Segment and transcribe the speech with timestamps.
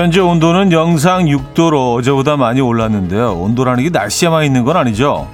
[0.00, 3.34] 현재 온도는 영상 6도로 어제보다 많이 올랐는데요.
[3.34, 5.28] 온도라는 게 날씨에만 있는 건 아니죠.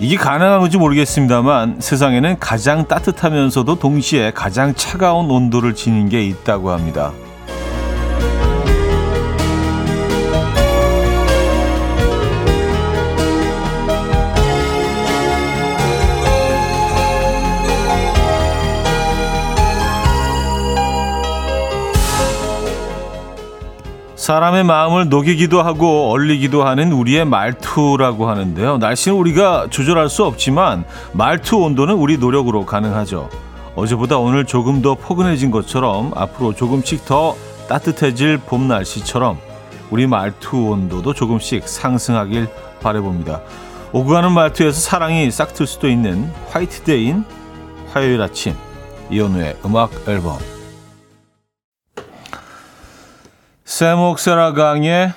[0.00, 7.12] 이게 가능한 건지 모르겠습니다만 세상에는 가장 따뜻하면서도 동시에 가장 차가운 온도를 지닌 게 있다고 합니다.
[24.22, 28.78] 사람의 마음을 녹이기도 하고 얼리기도 하는 우리의 말투라고 하는데요.
[28.78, 33.28] 날씨는 우리가 조절할 수 없지만 말투 온도는 우리 노력으로 가능하죠.
[33.74, 37.34] 어제보다 오늘 조금 더 포근해진 것처럼 앞으로 조금씩 더
[37.68, 39.38] 따뜻해질 봄 날씨처럼
[39.90, 42.46] 우리 말투 온도도 조금씩 상승하길
[42.80, 43.40] 바래봅니다.
[43.90, 47.24] 오고 가는 말투에서 사랑이 싹 틀 수도 있는 화이트데이인
[47.92, 48.54] 화요일 아침
[49.10, 50.38] 이연우의 음악 앨범
[53.72, 55.14] 세목세라 강의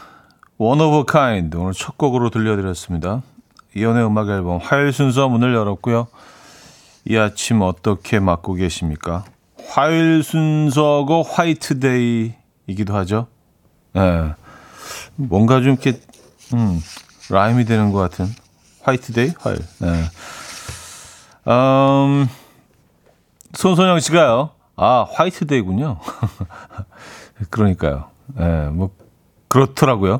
[0.57, 3.21] One of a Kind 오늘 첫 곡으로 들려드렸습니다.
[3.75, 6.07] 이연의 음악 앨범 화요일 순서 문을 열었고요.
[7.03, 9.25] 이 아침 어떻게 맞고 계십니까?
[9.67, 13.27] 화요일 순서고 화이트데이이기도 하죠.
[13.91, 14.33] 네.
[15.15, 15.99] 뭔가 좀 이렇게
[16.53, 16.79] 음,
[17.29, 18.25] 라임이 되는 것 같은
[18.83, 19.59] 화이트데이 화요일.
[19.79, 20.03] 네.
[21.51, 22.29] 음,
[23.53, 24.51] 손선영 씨가요.
[24.77, 25.99] 아 화이트데이군요.
[27.51, 28.14] 그러니까요.
[28.39, 28.89] 예, 뭐
[29.47, 30.19] 그렇더라고요.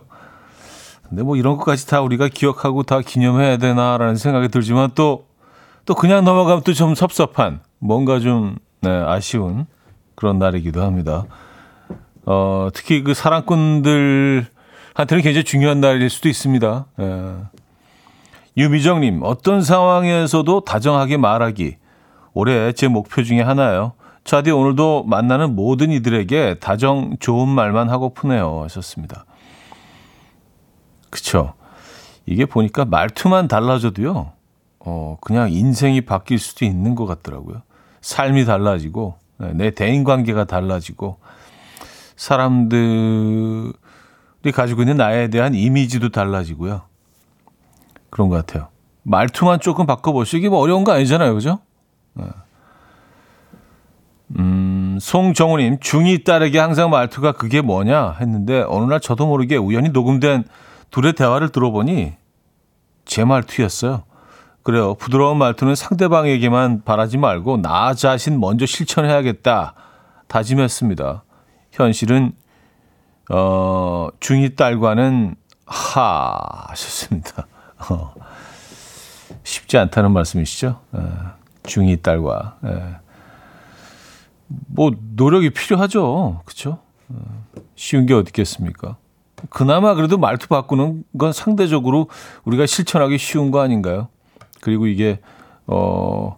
[1.10, 5.26] 근데 뭐 이런 것까지 다 우리가 기억하고 다 기념해야 되나라는 생각이 들지만 또
[5.86, 9.68] 또 그냥 넘어가면 또 좀 섭섭한 뭔가 좀 네, 아쉬운
[10.16, 11.26] 그런 날이기도 합니다.
[12.26, 16.86] 어, 특히 그 사랑꾼들한테는 굉장히 중요한 날일 수도 있습니다.
[17.00, 17.36] 예.
[18.58, 21.78] 유미정님, 어떤 상황에서도 다정하게 말하기.
[22.34, 23.94] 올해 제 목표 중에 하나예요.
[24.26, 29.26] 차디 오늘도 만나는 모든 이들에게 다정 좋은 말만 하고프네요 하셨습니다.
[31.12, 31.54] 그쵸.
[32.26, 34.32] 이게 보니까 말투만 달라져도요,
[34.80, 37.62] 어, 그냥 인생이 바뀔 수도 있는 것 같더라고요.
[38.02, 41.20] 삶이 달라지고, 네, 내 대인 관계가 달라지고,
[42.16, 43.74] 사람들이
[44.54, 46.82] 가지고 있는 나에 대한 이미지도 달라지고요.
[48.10, 48.70] 그런 것 같아요.
[49.04, 51.36] 말투만 조금 바꿔보시기 뭐 어려운 거 아니잖아요.
[51.36, 51.60] 그죠?
[52.14, 52.26] 네.
[54.38, 60.46] 음, 송정우님, 중이 딸에게 항상 말투가 그게 뭐냐 했는데 어느 날 저도 모르게 우연히 녹음된
[60.92, 62.14] 둘의 대화를 들어보니
[63.06, 64.04] 제 말투였어요.
[64.64, 64.96] 그래요.
[64.96, 69.76] 부드러운 말투는 상대방에게만 바라지 말고 나 자신 먼저 실천해야겠다
[70.28, 71.24] 다짐했습니다.
[71.72, 72.32] 현실은
[73.30, 75.36] 어, 중이 딸과는
[75.68, 77.48] 하 하셨습니다.
[77.90, 78.14] 어,
[79.44, 80.80] 쉽지 않다는 말씀이시죠?
[80.96, 81.00] 에,
[81.64, 82.58] 중이 딸과.
[82.66, 83.05] 에.
[84.48, 86.42] 뭐 노력이 필요하죠.
[86.46, 86.80] 그렇죠?
[87.76, 88.98] 쉬운 게 어디 있겠습니까?
[89.50, 92.10] 그나마 그래도 말투 바꾸는 건 상대적으로
[92.46, 94.08] 우리가 실천하기 쉬운 거 아닌가요?
[94.62, 95.20] 그리고 이게
[95.68, 96.38] 어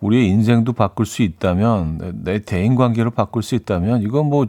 [0.00, 4.46] 우리의 인생도 바꿀 수 있다면 내 대인 관계를 바꿀 수 있다면 이건 뭐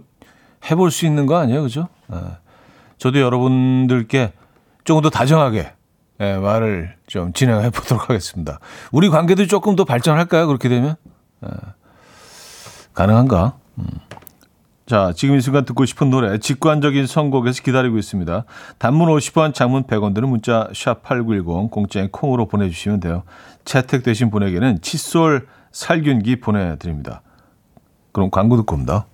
[0.69, 1.87] 해볼 수 있는 거 아니에요, 그죠?
[2.13, 2.17] 예.
[2.97, 4.33] 저도 여러분들께
[4.83, 5.73] 조금 더 다정하게
[6.21, 8.59] 예, 말을 좀 진행해 보도록 하겠습니다.
[8.91, 10.47] 우리 관계도 조금 더 발전할까요?
[10.47, 10.95] 그렇게 되면?
[11.45, 11.49] 예.
[13.01, 13.53] 가능한가?
[13.79, 13.85] 음.
[14.85, 18.45] 자, 지금 이 순간 듣고 싶은 노래 직관적인 선곡에서 기다리고 있습니다.
[18.77, 23.23] 단문 50원, 장문 100원 드는 문자 샵 8910 공짜인 콩으로 보내 주시면 돼요.
[23.63, 27.21] 채택되신 분에게는 칫솔 살균기 보내 드립니다.
[28.11, 29.05] 그럼 광고 듣고 옵니다.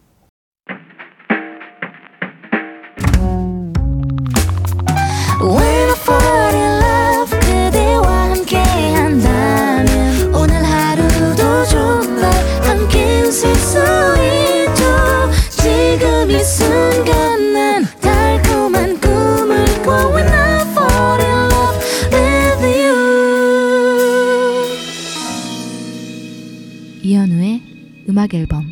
[28.28, 28.72] 음악 앨범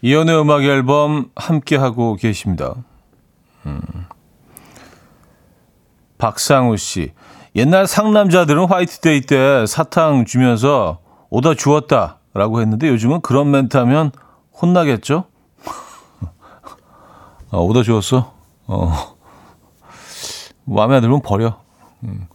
[0.00, 2.74] 이연의 음악 앨범 함께 하고 계십니다.
[3.66, 3.80] 음.
[6.16, 7.12] 박상우 씨.
[7.56, 11.00] 옛날 상남자들은 화이트데이 때 사탕 주면서
[11.30, 14.12] 오다 주었다 라고 했는데 요즘은 그런 멘트 하면
[14.60, 15.24] 혼나겠죠?
[17.50, 18.32] 아, 오다 주었어?
[18.66, 19.16] 어.
[20.64, 21.60] 마음에 안 들면 버려.
[22.04, 22.28] 음.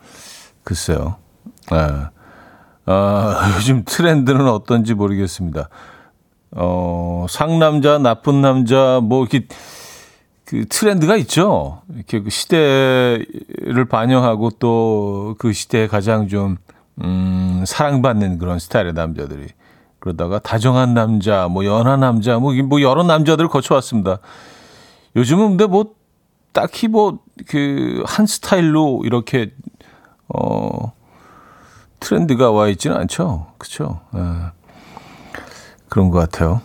[0.64, 1.16] 글쎄요.
[1.72, 2.13] 네.
[2.86, 5.70] 아, 요즘 트렌드는 어떤지 모르겠습니다.
[6.52, 9.48] 어, 상남자, 나쁜 남자, 뭐, 이렇게,
[10.46, 11.82] 그 트렌드가 있죠.
[11.96, 16.58] 이렇게 그 시대를 반영하고 또 그 시대에 가장 좀,
[17.04, 19.48] 음, 사랑받는 그런 스타일의 남자들이.
[20.00, 24.20] 그러다가 다정한 남자, 뭐 연한 남자, 뭐, 뭐 여러 남자들을 거쳐왔습니다.
[25.16, 25.94] 요즘은 근데 뭐
[26.54, 29.54] 딱히 뭐 그 한 스타일로 이렇게
[30.30, 30.92] 어
[32.04, 33.48] 트렌드가 와 있지는 않죠.
[33.58, 34.02] 그렇죠?
[34.16, 34.20] 예.
[35.88, 36.62] 그런 것 같아요.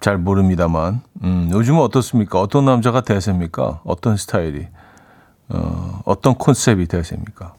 [0.00, 1.02] 잘 모릅니다만.
[1.24, 2.40] 음, 요즘은 어떻습니까?
[2.40, 3.80] 어떤 남자가 대세입니까?
[3.84, 4.68] 어떤 스타일이?
[5.48, 7.54] 어, 어떤 콘셉트이 대세입니까?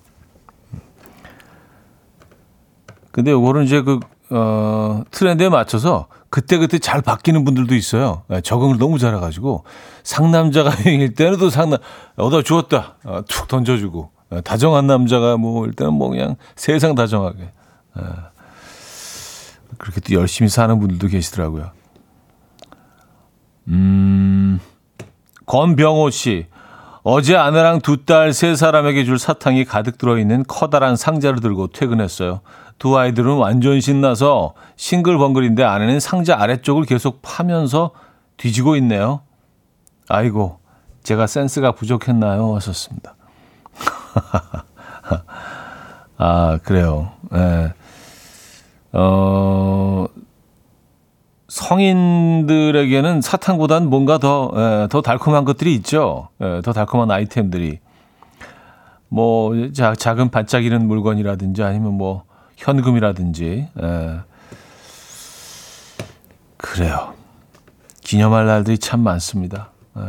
[3.12, 8.22] 근데 요거는 이제 그, 어, 트렌드에 맞춰서 그때그때 잘 바뀌는 분들도 있어요.
[8.28, 9.66] 네, 적응을 너무 잘해가지고
[10.04, 11.80] 상남자가 유행일 때는 또 상남,
[12.16, 12.96] 얻어 주었다.
[13.04, 14.17] 어, 툭 던져주고.
[14.30, 17.40] 네, 다정한 남자가 뭐일 때는 뭐 그냥 세상 다정하게.
[17.96, 18.04] 네.
[19.78, 21.72] 그렇게 또 열심히 사는 분들도 계시더라고요.
[23.70, 24.60] 음,
[25.46, 26.48] 권병호 씨.
[27.04, 32.42] 어제 아내랑 두 딸 세 사람에게 줄 사탕이 가득 들어있는 커다란 상자를 들고 퇴근했어요.
[32.80, 37.92] 두 아이들은 완전 신나서 싱글벙글인데 아내는 상자 아래쪽을 계속 파면서
[38.36, 39.22] 뒤지고 있네요.
[40.10, 40.60] 아이고,
[41.04, 42.56] 제가 센스가 부족했나요?
[42.56, 43.16] 하셨습니다.
[46.18, 47.12] 아, 그래요.
[47.34, 47.38] 예.
[47.38, 47.74] 네.
[48.94, 50.08] 어,
[51.48, 56.30] 성인들에게는 사탕보다는 뭔가 더, 예, 더 달콤한 것들이 있죠.
[56.42, 57.80] 예, 더 달콤한 아이템들이.
[59.10, 62.24] 뭐, 자, 작은 반짝이는 물건이라든지 아니면 뭐,
[62.58, 63.70] 현금이라든지.
[63.82, 64.20] 예.
[66.58, 67.14] 그래요.
[68.02, 69.72] 기념할 날들이 참 많습니다.
[69.98, 70.02] 예.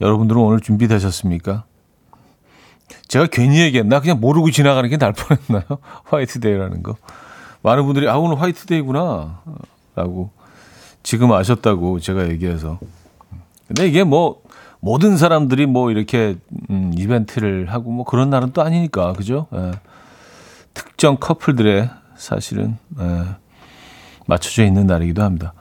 [0.00, 1.64] 여러분들은 오늘 준비되셨습니까?
[3.08, 4.00] 제가 괜히 얘기했나?
[4.00, 5.78] 그냥 모르고 지나가는 게 날 뻔했나요?
[6.04, 6.96] 화이트데이라는 거.
[7.62, 9.40] 많은 분들이 아 오늘 화이트데이구나
[9.96, 10.30] 라고
[11.02, 12.78] 지금 아셨다고 제가 얘기해서
[13.66, 14.40] 근데 이게 뭐
[14.80, 16.36] 모든 사람들이 뭐 이렇게
[16.70, 19.48] 음, 이벤트를 하고 뭐 그런 날은 또 아니니까 그죠?
[19.54, 19.72] 예.
[20.74, 23.24] 특정 커플들의 사실은 예.
[24.26, 25.52] 맞춰져 있는 날이기도 합니다.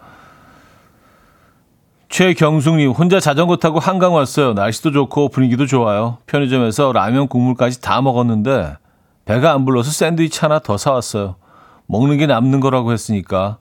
[2.09, 4.53] 최경숙님 혼자 자전거 타고 한강 왔어요.
[4.53, 6.19] 날씨도 좋고 분위기도 좋아요.
[6.27, 8.75] 편의점에서 라면 국물까지 다 먹었는데
[9.25, 11.35] 배가 안 불러서 샌드위치 하나 더 사왔어요.
[11.87, 13.57] 먹는 게 남는 거라고 했으니까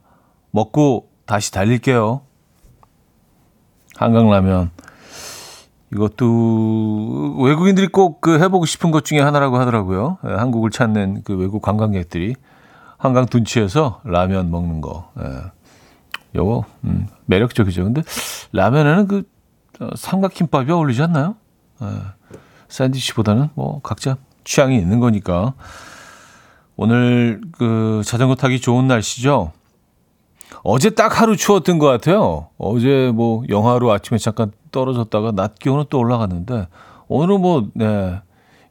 [0.51, 2.21] 먹고 다시 달릴게요.
[3.95, 4.71] 한강라면.
[5.93, 10.17] 이것도 외국인들이 꼭 그 해보고 싶은 것 중에 하나라고 하더라고요.
[10.27, 12.35] 예, 한국을 찾는 그 외국 관광객들이
[12.97, 15.11] 한강 둔치에서 라면 먹는 거.
[15.19, 15.23] 예.
[16.35, 17.83] 요거 음, 매력적이죠.
[17.83, 18.03] 근데
[18.51, 19.23] 라면에는 그
[19.79, 21.35] 어, 삼각김밥이 어울리지 않나요?
[21.81, 21.87] 예.
[22.67, 25.53] 샌드위치보다는 뭐 각자 취향이 있는 거니까.
[26.77, 29.53] 오늘 그 자전거 타기 좋은 날씨죠.
[30.63, 32.49] 어제 딱 하루 추웠던 것 같아요.
[32.57, 36.67] 어제 뭐 영하로 아침에 잠깐 떨어졌다가 낮 기온은 또 올라갔는데
[37.07, 38.19] 오늘은 뭐, 네,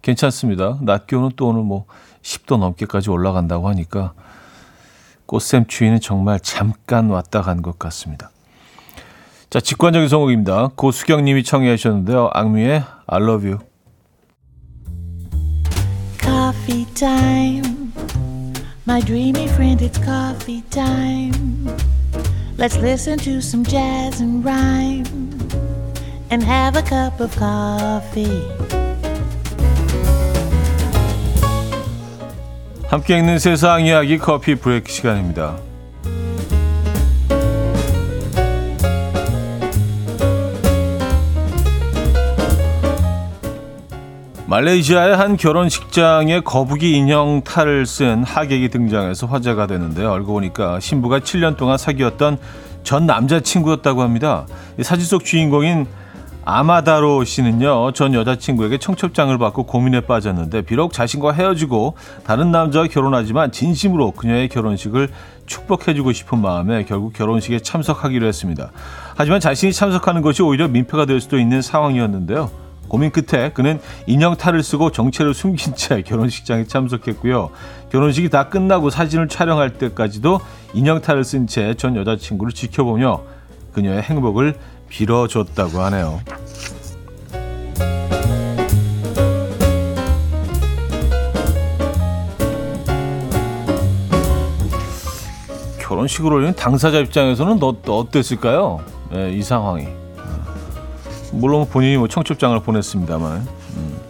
[0.03, 0.79] 괜찮습니다.
[0.83, 1.87] 낮 기온은 또 오늘 뭐
[2.23, 4.13] 10도 넘게까지 올라간다고 하니까
[5.27, 8.31] 꽃샘 추위는 정말 잠깐 왔다 간 것 같습니다.
[9.51, 10.71] 자, 직관적인 성곡입니다.
[10.77, 12.31] 고수경 님이 청해 주셨는데요.
[12.33, 13.61] 악뮤의 I love you.
[16.21, 17.93] Coffee time.
[18.87, 21.69] My dreamy friend, it's coffee time.
[22.59, 25.07] Let's listen to some jazz and rhyme
[26.31, 28.43] and have a cup of coffee.
[32.89, 35.57] 함께 읽는 세상 이야기 커피 브레이크 시간입니다.
[44.47, 50.13] 말레이시아의 한 결혼식장에 거북이 인형 탈을 쓴 하객이 등장해서 화제가 되는데요.
[50.13, 52.39] 알고 보니까 신부가 7년 동안 사귀었던
[52.85, 54.47] 전 남자친구였다고 합니다.
[54.83, 55.87] 사진 속 주인공인
[56.45, 64.11] 아마다로 씨는요, 전 여자친구에게 청첩장을 받고 고민에 빠졌는데, 비록 자신과 헤어지고 다른 남자와 결혼하지만 진심으로
[64.13, 65.09] 그녀의 결혼식을
[65.47, 68.71] 축복해주고 싶은 마음에 결국 결혼식에 참석하기로 했습니다.
[69.17, 72.51] 하지만 자신이 참석하는 것이 오히려 민폐가 될 수도 있는 상황이었는데요.
[72.89, 77.51] 고민 끝에 그는 인형 탈을 쓰고 정체를 숨긴 채 결혼식장에 참석했고요.
[77.91, 80.41] 결혼식이 다 끝나고 사진을 촬영할 때까지도
[80.75, 83.23] 인형 탈을 쓴 채 전 여자친구를 지켜보며
[83.73, 84.55] 그녀의 행복을
[84.89, 86.21] 빌어줬다고 하네요.
[95.81, 98.81] 결혼식으로 당사자 입장에서는 어, 어땠을까요?
[99.11, 99.87] 네, 이 상황이.
[101.33, 103.47] 물론 본인이 뭐 청첩장을 보냈습니다만.
[103.77, 104.01] 음.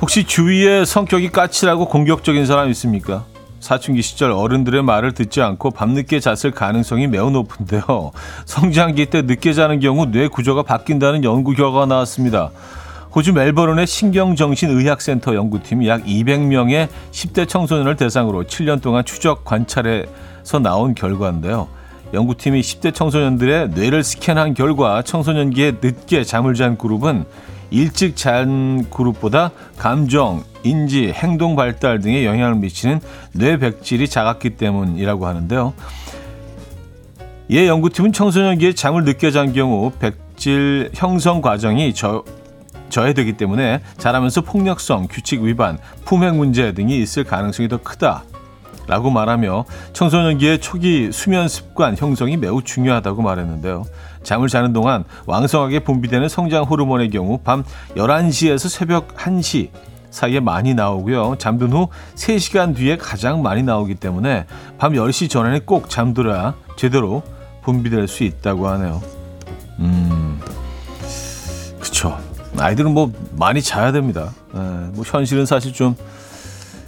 [0.00, 3.24] 혹시 주위에 성격이 까칠하고 공격적인 사람 있습니까?
[3.64, 8.12] 사춘기 시절 어른들의 말을 듣지 않고 밤늦게 잤을 가능성이 매우 높은데요.
[8.44, 12.50] 성장기 때 늦게 자는 경우 뇌 구조가 바뀐다는 연구 결과가 나왔습니다.
[13.14, 21.68] 호주 멜버른의 신경정신의학센터 연구팀이 약 200명의 10대 청소년을 대상으로 7년 동안 추적 관찰해서 나온 결과인데요.
[22.12, 27.24] 연구팀이 10대 청소년들의 뇌를 스캔한 결과 청소년기에 늦게 잠을 잔 그룹은
[27.70, 33.00] 일찍 잔 그룹보다 감정, 인지, 행동 발달 등에 영향을 미치는
[33.32, 35.74] 뇌 백질이 작았기 때문이라고 하는데요.
[37.48, 42.24] 이 연구팀은 청소년기에 잠을 늦게 잔 경우 백질 형성 과정이 저,
[42.88, 48.24] 저해되기 때문에 자라면서 폭력성, 규칙 위반, 품행 문제 등이 있을 가능성이 더 크다.
[48.86, 53.84] 라고 말하며 청소년기의 초기 수면 습관 형성이 매우 중요하다고 말했는데요.
[54.22, 57.64] 잠을 자는 동안 왕성하게 분비되는 성장 호르몬의 경우 밤
[57.96, 59.70] 11시에서 새벽 1시
[60.14, 61.34] 사이에 많이 나오고요.
[61.38, 64.46] 잠든 후 3시간 뒤에 가장 많이 나오기 때문에
[64.78, 67.24] 밤 10시 전에는 꼭 잠들어야 제대로
[67.64, 69.02] 분비될 수 있다고 하네요.
[69.80, 70.40] 음,
[71.80, 72.16] 그쵸.
[72.56, 74.32] 아이들은 뭐 많이 자야 됩니다.
[74.54, 74.60] 에, 예,
[74.92, 75.96] 뭐 현실은 사실 좀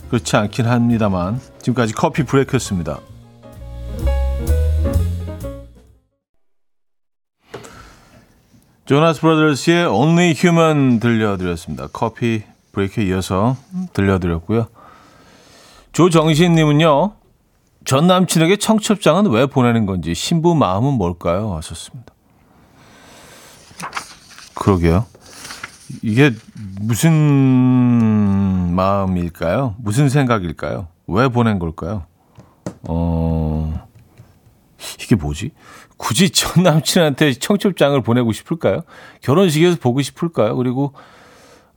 [0.08, 3.00] 그렇지 않긴 합니다만 지금까지 커피 브레이크였습니다.
[8.84, 11.88] 조나스 브라더스의 Only Human 들려드렸습니다.
[11.92, 12.44] 커피
[12.76, 13.56] 브레이크에 이어서
[13.94, 14.66] 들려드렸고요.
[15.92, 17.14] 조정신님은요.
[17.86, 21.54] 전 남친에게 청첩장은 왜 보내는 건지 신부 마음은 뭘까요?
[21.54, 22.12] 하셨습니다.
[24.54, 25.06] 그러게요.
[26.02, 26.32] 이게
[26.80, 27.14] 무슨
[28.74, 29.76] 마음일까요?
[29.78, 30.88] 무슨 생각일까요?
[31.06, 32.04] 왜 보낸 걸까요?
[32.82, 33.86] 어,
[35.00, 35.52] 이게 뭐지?
[35.96, 38.82] 굳이 전 남친한테 청첩장을 보내고 싶을까요?
[39.22, 40.56] 결혼식에서 보고 싶을까요?
[40.56, 40.92] 그리고,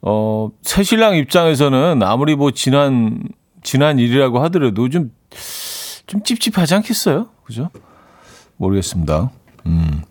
[0.01, 3.21] 어, 새 신랑 입장에서는 아무리 뭐 지난,
[3.63, 5.11] 지난 일이라고 하더라도 좀,
[6.07, 7.27] 좀 찝찝하지 않겠어요?
[7.43, 7.69] 그죠?
[8.57, 9.29] 모르겠습니다.
[9.65, 10.01] 음.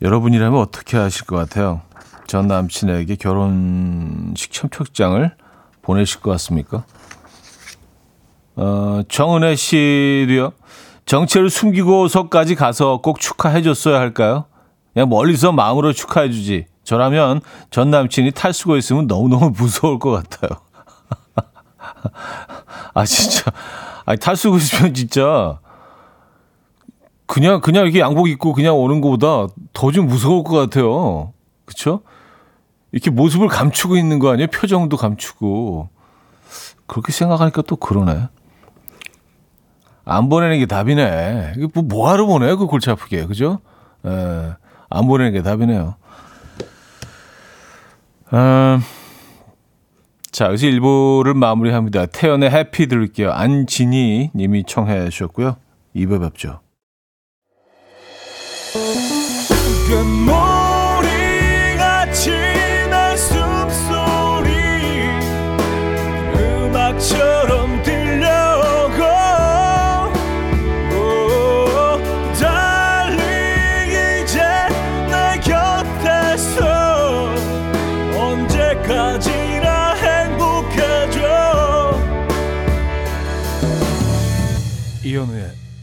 [0.00, 1.82] 여러분이라면 어떻게 하실 것 같아요?
[2.26, 5.36] 전 남친에게 결혼식 청첩장을
[5.82, 6.84] 보내실 것 같습니까?
[8.56, 10.52] 어, 정은혜 씨도요.
[11.06, 14.46] 정체를 숨기고서까지 가서 꼭 축하해 줬어야 할까요?
[14.92, 16.66] 그냥 멀리서 마음으로 축하해 주지.
[16.84, 20.60] 저라면 전 남친이 탈수고 있으면 너무너무 무서울 것 같아요.
[22.94, 23.50] 아, 진짜.
[24.04, 25.58] 아니, 탈수고 있으면 진짜.
[27.26, 31.32] 그냥, 그냥 이렇게 양복 입고 그냥 오는 것보다 더 좀 무서울 것 같아요.
[31.64, 32.00] 그쵸?
[32.90, 34.48] 이렇게 모습을 감추고 있는 거 아니에요?
[34.48, 35.88] 표정도 감추고.
[36.86, 38.28] 그렇게 생각하니까 또 그러네.
[40.04, 41.54] 안 보내는 게 답이네.
[41.72, 42.58] 뭐, 뭐하러 보내요?
[42.58, 43.24] 그 골치 아프게.
[43.24, 43.60] 그죠?
[44.04, 44.54] 에, 예,
[44.90, 45.94] 안 보내는 게 답이네요.
[48.32, 48.80] 음,
[50.30, 52.06] 자, 여기서 1부를 마무리합니다.
[52.06, 53.30] 태연의 해피 들을게요.
[53.30, 55.56] 안진희 님이 청해 주셨고요.
[55.94, 56.60] 2부 뵙죠.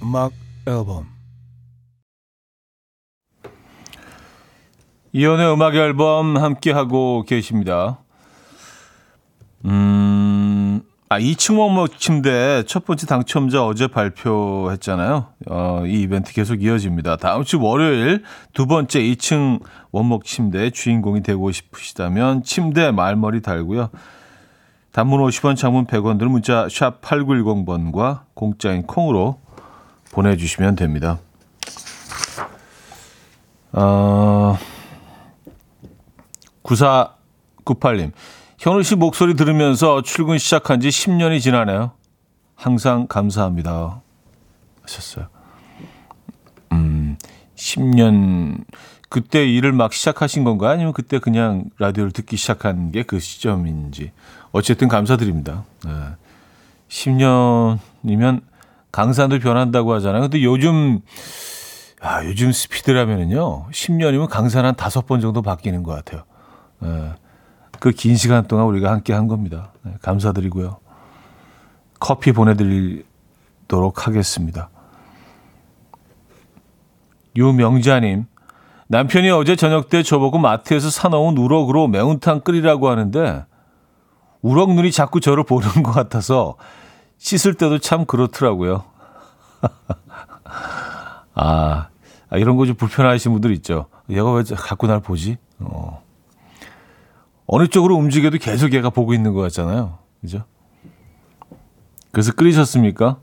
[0.02, 0.32] 음악
[0.66, 1.08] 앨범
[5.12, 8.00] 이연의 음악 앨범 함께 하고 계십니다.
[9.66, 15.26] 음, 아 2층 원목 침대 첫 번째 당첨자 어제 발표했잖아요.
[15.50, 17.18] 어, 이 이벤트 계속 이어집니다.
[17.18, 23.90] 다음 주 월요일 두 번째 2층 원목 침대 주인공이 되고 싶으시다면 침대 말머리 달고요.
[24.92, 29.40] 단문 50원, 장문 100원 들 문자 샵 8910번과 공짜인 콩으로
[30.12, 31.20] 보내주시면 됩니다.
[33.72, 34.58] 어,
[36.64, 38.12] 9498님.
[38.58, 41.92] 현우 씨 목소리 들으면서 출근 시작한 지 10년이 지나네요.
[42.56, 44.02] 항상 감사합니다.
[44.82, 45.28] 하셨어요.
[46.74, 47.18] 음,
[47.56, 48.64] 10년,
[49.08, 50.72] 그때 일을 막 시작하신 건가요?
[50.72, 54.12] 아니면 그때 그냥 라디오를 듣기 시작한 게 그 시점인지.
[54.52, 55.64] 어쨌든 감사드립니다.
[55.86, 55.92] 네.
[56.90, 58.42] 10년이면
[58.92, 60.24] 강산도 변한다고 하잖아요.
[60.24, 61.02] 근데 요즘,
[62.02, 66.24] 아, 요즘 스피드라면은요, 10년이면 강산 한 다섯 번 정도 바뀌는 것 같아요.
[66.84, 67.14] 예,
[67.80, 69.72] 그긴 시간 동안 우리가 함께 한 겁니다.
[69.84, 70.78] 네, 감사드리고요.
[72.00, 74.70] 커피 보내드리도록 하겠습니다.
[77.36, 78.26] 유명자님,
[78.88, 83.46] 남편이 어제 저녁 때 저보고 마트에서 사놓은 우럭으로 매운탕 끓이라고 하는데,
[84.42, 86.56] 우럭 눈이 자꾸 저를 보는 것 같아서
[87.20, 88.84] 씻을 때도 참 그렇더라고요.
[91.36, 91.88] 아,
[92.34, 93.88] 이런 거 좀 불편하신 분들 있죠.
[94.10, 95.38] 얘가 왜 자꾸 날 보지?
[95.60, 96.04] 어.
[97.48, 99.98] 어느 쪽으로 움직여도 계속 얘가 보고 있는 것 같잖아요.
[100.22, 100.44] 그죠?
[102.12, 103.18] 그래서 끓이셨습니까?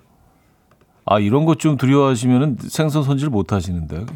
[1.07, 4.07] 아, 이런 것 좀 두려워하시면은 생선 손질 못 하시는데.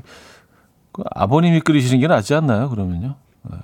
[0.93, 2.69] 그 아버님이 끓이시는 게 낫지 않나요?
[2.69, 3.15] 그러면요.
[3.51, 3.57] 네.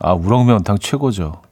[0.00, 1.42] 아, 우럭면탕 최고죠.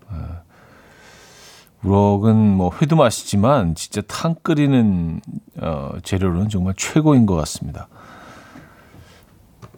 [1.82, 1.88] 네.
[1.88, 5.20] 우럭은 뭐 회도 맛있지만 진짜 탕 끓이는
[5.60, 7.88] 어, 재료는 정말 최고인 것 같습니다.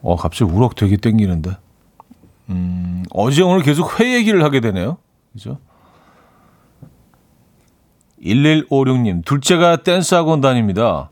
[0.03, 1.57] 어, 갑자기 우럭 되게 땡기는데.
[2.51, 4.99] 음, 어제 오늘 계속 회 얘기를 하게 되네요.
[5.33, 5.59] 그죠?
[8.23, 11.11] 1156님, 둘째가 댄스 학원 다닙니다.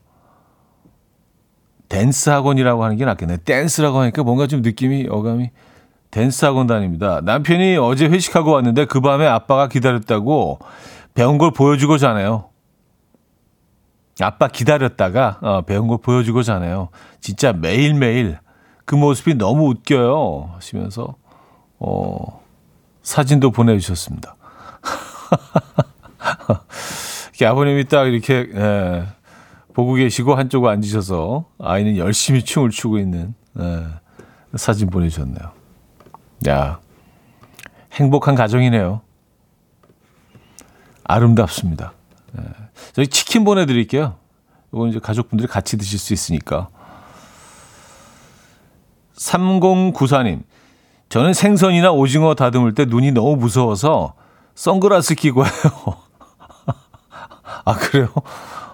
[1.89, 3.39] 댄스 학원이라고 하는 게 낫겠네.
[3.39, 5.51] 댄스라고 하니까 뭔가 좀 느낌이, 어감이.
[6.11, 7.21] 댄스 학원 다닙니다.
[7.23, 10.59] 남편이 어제 회식하고 왔는데 그 밤에 아빠가 기다렸다고
[11.15, 12.51] 배운 걸 보여주고 자네요.
[14.21, 16.89] 아빠 기다렸다가 어, 배운 걸 보여주고 자네요.
[17.21, 18.39] 진짜 매일매일
[18.85, 20.53] 그 모습이 너무 웃겨요.
[20.55, 21.15] 하시면서
[21.79, 22.43] 어,
[23.03, 24.37] 사진도 보내주셨습니다.
[27.31, 29.07] 이렇게 아버님이 딱 이렇게 예,
[29.73, 33.87] 보고 계시고 한쪽에 앉으셔서 아이는 열심히 춤을 추고 있는 예,
[34.57, 35.60] 사진 보내주셨네요.
[36.49, 36.81] 야
[37.93, 39.03] 행복한 가정이네요.
[41.05, 41.93] 아름답습니다.
[42.39, 42.43] 예.
[42.93, 44.17] 저희 치킨 보내드릴게요.
[44.73, 46.69] 이건 이제 가족분들이 같이 드실 수 있으니까.
[49.17, 50.45] 3094님,
[51.09, 54.15] 저는 생선이나 오징어 다듬을 때 눈이 너무 무서워서
[54.55, 55.53] 선글라스 끼고 해요.
[57.65, 58.09] 아, 그래요?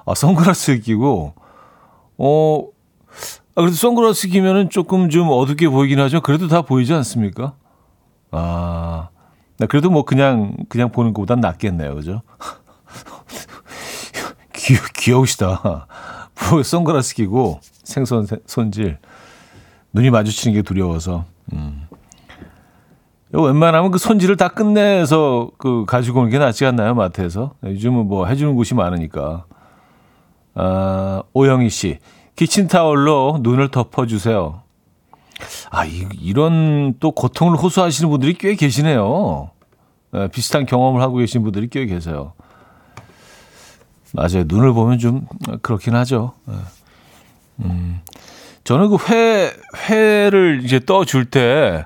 [0.04, 1.34] 아, 선글라스 끼고,
[2.18, 2.64] 어,
[3.56, 6.20] 아, 그래도 선글라스 끼면은 조금 좀 어둡게 보이긴 하죠.
[6.20, 7.54] 그래도 다 보이지 않습니까?
[8.30, 9.08] 아,
[9.70, 11.94] 그래도 뭐 그냥, 그냥 보는 것보단 낫겠네요.
[11.94, 12.20] 그죠?
[14.54, 15.86] 귀, 귀여우시다.
[16.50, 18.98] 뭐 선글라스 끼고 생선 손질.
[19.94, 21.24] 눈이 마주치는 게 두려워서.
[21.54, 21.88] 음.
[23.32, 27.54] 웬만하면 그 손질을 다 끝내서 그 가지고 오는 게 낫지 않나요, 마트에서?
[27.64, 29.46] 요즘은 뭐 해주는 곳이 많으니까.
[30.54, 31.98] 아, 오영희 씨.
[32.36, 34.62] 키친타월로 눈을 덮어주세요.
[35.70, 39.50] 아, 이, 이런 또 고통을 호소하시는 분들이 꽤 계시네요.
[40.12, 42.32] 네, 비슷한 경험을 하고 계신 분들이 꽤 계세요.
[44.12, 44.44] 맞아요.
[44.46, 45.26] 눈을 보면 좀
[45.62, 46.34] 그렇긴 하죠.
[46.46, 46.54] 네.
[47.64, 48.00] 음,
[48.64, 49.52] 저는 그 회,
[49.88, 51.84] 회를 이제 떠줄 때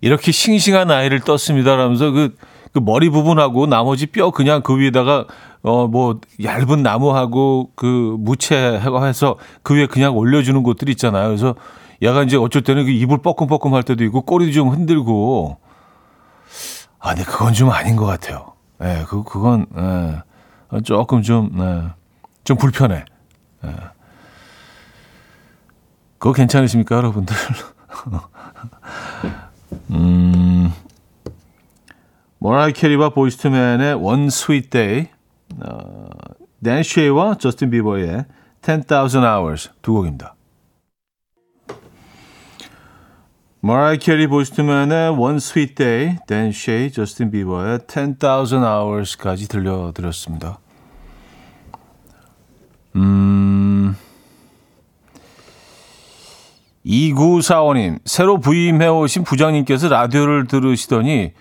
[0.00, 2.36] 이렇게 싱싱한 아이를 떴습니다라면서 그,
[2.72, 5.26] 그 머리 부분하고 나머지 뼈 그냥 그 위에다가
[5.62, 11.28] 어뭐 얇은 나무하고 그 무채 해서 그 위에 그냥 올려주는 곳들 있잖아요.
[11.28, 11.54] 그래서
[12.00, 15.58] 얘가 이제 어쩔 때는 그 입을 뻐끔뻐끔 할 때도 있고 꼬리도 좀 흔들고
[17.00, 18.52] 아, 근데 그건 좀 아닌 것 같아요.
[18.80, 21.88] 예, 네, 그 그건 예, 조금 좀 네,
[22.44, 23.04] 좀 불편해.
[23.64, 23.74] 예.
[26.18, 27.34] 그거 괜찮으십니까, 여러분들?
[29.90, 30.72] 음,
[32.38, 35.08] 머라이어 캐리와 보이즈투맨의 One Sweet Day,
[35.64, 36.08] 어,
[36.62, 38.24] 댄 쉐이와 저스틴 비버의
[38.62, 40.34] 10,000 Hours 두 곡입니다.
[43.60, 50.60] 머라이어 캐리 보이즈투맨의 One Sweet Day, 댄 쉐이, 저스틴 비버의 10,000 Hours까지 들려드렸습니다.
[52.94, 53.96] 음...
[56.86, 61.32] 2945님, 새로 부임해 오신 부장님께서 라디오를 들으시더니,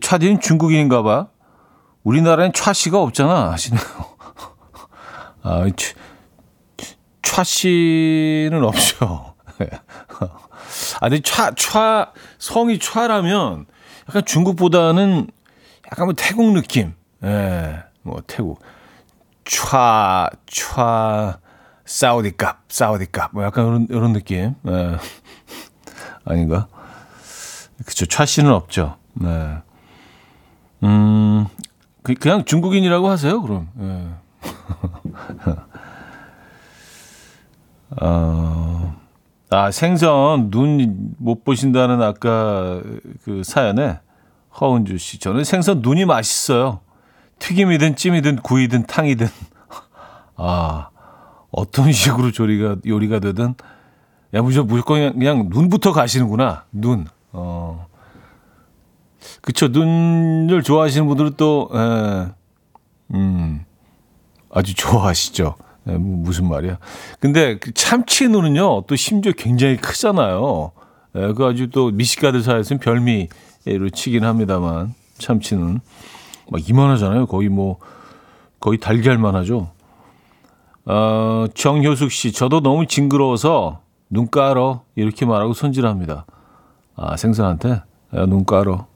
[0.00, 1.28] 차디는 중국인인가 봐.
[2.04, 3.52] 우리나라엔 차씨가 없잖아.
[3.52, 3.82] 하시네요.
[5.42, 5.64] 아,
[7.22, 9.34] 차씨는 없죠.
[11.00, 13.66] 아, 근데 차, 차, 성이 차라면
[14.08, 15.28] 약간 중국보다는
[15.86, 16.94] 약간 뭐 태국 느낌.
[17.24, 18.60] 예, 뭐 태국.
[19.44, 21.38] 차, 차,
[21.84, 24.54] 사우디 값, 사우디 값, 뭐 약간 이런, 이런 느낌.
[24.62, 24.96] 네.
[26.24, 26.68] 아닌가?
[27.84, 28.06] 그쵸.
[28.06, 28.96] 차 씨는 없죠.
[29.14, 29.56] 네.
[30.84, 31.46] 음,
[32.02, 33.68] 그, 그냥 중국인이라고 하세요, 그럼.
[33.74, 34.08] 네.
[38.00, 38.96] 어,
[39.50, 42.80] 아, 생선 눈 못 보신다는 아까
[43.22, 44.00] 그 사연에
[44.60, 45.18] 허은주 씨.
[45.18, 46.80] 저는 생선 눈이 맛있어요.
[47.38, 49.28] 튀김이든 찜이든 구이든 탕이든.
[50.36, 50.88] 아,
[51.50, 53.54] 어떤 식으로 조리가 요리가 되든
[54.34, 57.06] 야 무조건 무조건 그냥, 눈부터 가시는구나 눈.
[57.32, 57.86] 어.
[59.42, 62.28] 그쵸 눈을 좋아하시는 분들은 또 에,
[63.14, 63.64] 음
[64.50, 65.56] 아주 좋아하시죠.
[65.88, 66.78] 에, 무슨 말이야?
[67.20, 70.70] 근데 그 참치 눈은요 또 심지어 굉장히 크잖아요.
[71.16, 75.80] 에, 그 아주 또 미식가들 사이에서는 별미로 치긴 합니다만 참치는
[76.50, 77.26] 막 이만하잖아요.
[77.26, 77.78] 거의 뭐
[78.60, 79.72] 거의 달걀만 하죠.
[80.84, 86.26] 어, 정효숙 씨, 저도 너무 징그러워서 눈 깔어 이렇게 말하고 손질합니다.
[86.96, 88.86] 아 생선한테 야, 눈 깔어.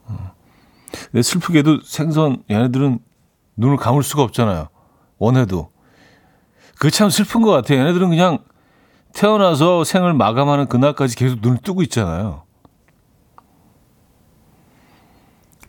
[0.95, 0.99] 어.
[1.13, 2.99] 근데 슬프게도 생선 얘네들은
[3.57, 4.69] 눈을 감을 수가 없잖아요.
[5.19, 5.71] 원해도.
[6.79, 7.81] 그게 참 슬픈 것 같아요.
[7.81, 8.39] 얘네들은 그냥
[9.15, 12.43] 태어나서 생을 마감하는 그날까지 계속 눈을 뜨고 있잖아요.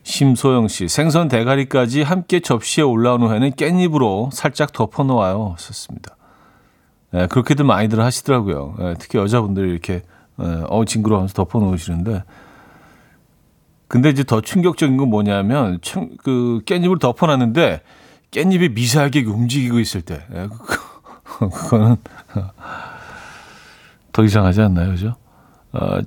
[0.03, 5.55] 심소영 씨, 생선 대가리까지 함께 접시에 올라온 후에는 깻잎으로 살짝 덮어 놓아요.
[5.57, 6.15] 썼습니다.
[7.11, 8.75] 네, 그렇게들 많이들 하시더라고요.
[8.79, 10.03] 네, 특히 여자분들이 이렇게,
[10.37, 12.23] 네, 어, 징그러 하면서 덮어 놓으시는데.
[13.87, 17.81] 근데 이제 더 충격적인 건 뭐냐면, 청, 그, 깻잎을 덮어 놨는데,
[18.31, 20.25] 깻잎이 미세하게 움직이고 있을 때.
[20.29, 21.95] 네, 그거, 그거는
[24.11, 24.91] 더 이상하지 않나요?
[24.91, 25.15] 그죠?
[25.71, 25.99] 어,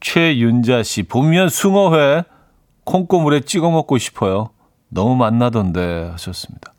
[0.00, 2.24] 최윤자 씨, 봄면 숭어회
[2.84, 4.50] 콩고물에 찍어 먹고 싶어요.
[4.88, 6.72] 너무 맛나던데 하셨습니다.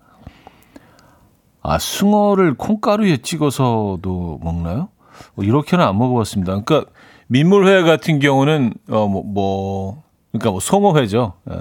[1.64, 4.90] 아, 숭어를 콩가루에 찍어서도 먹나요?
[5.36, 6.62] 어, 이렇게는 안 먹어봤습니다.
[6.64, 6.92] 그러니까
[7.28, 11.34] 민물회 같은 경우는 어뭐 뭐, 그러니까 뭐 송어회죠.
[11.52, 11.56] 예.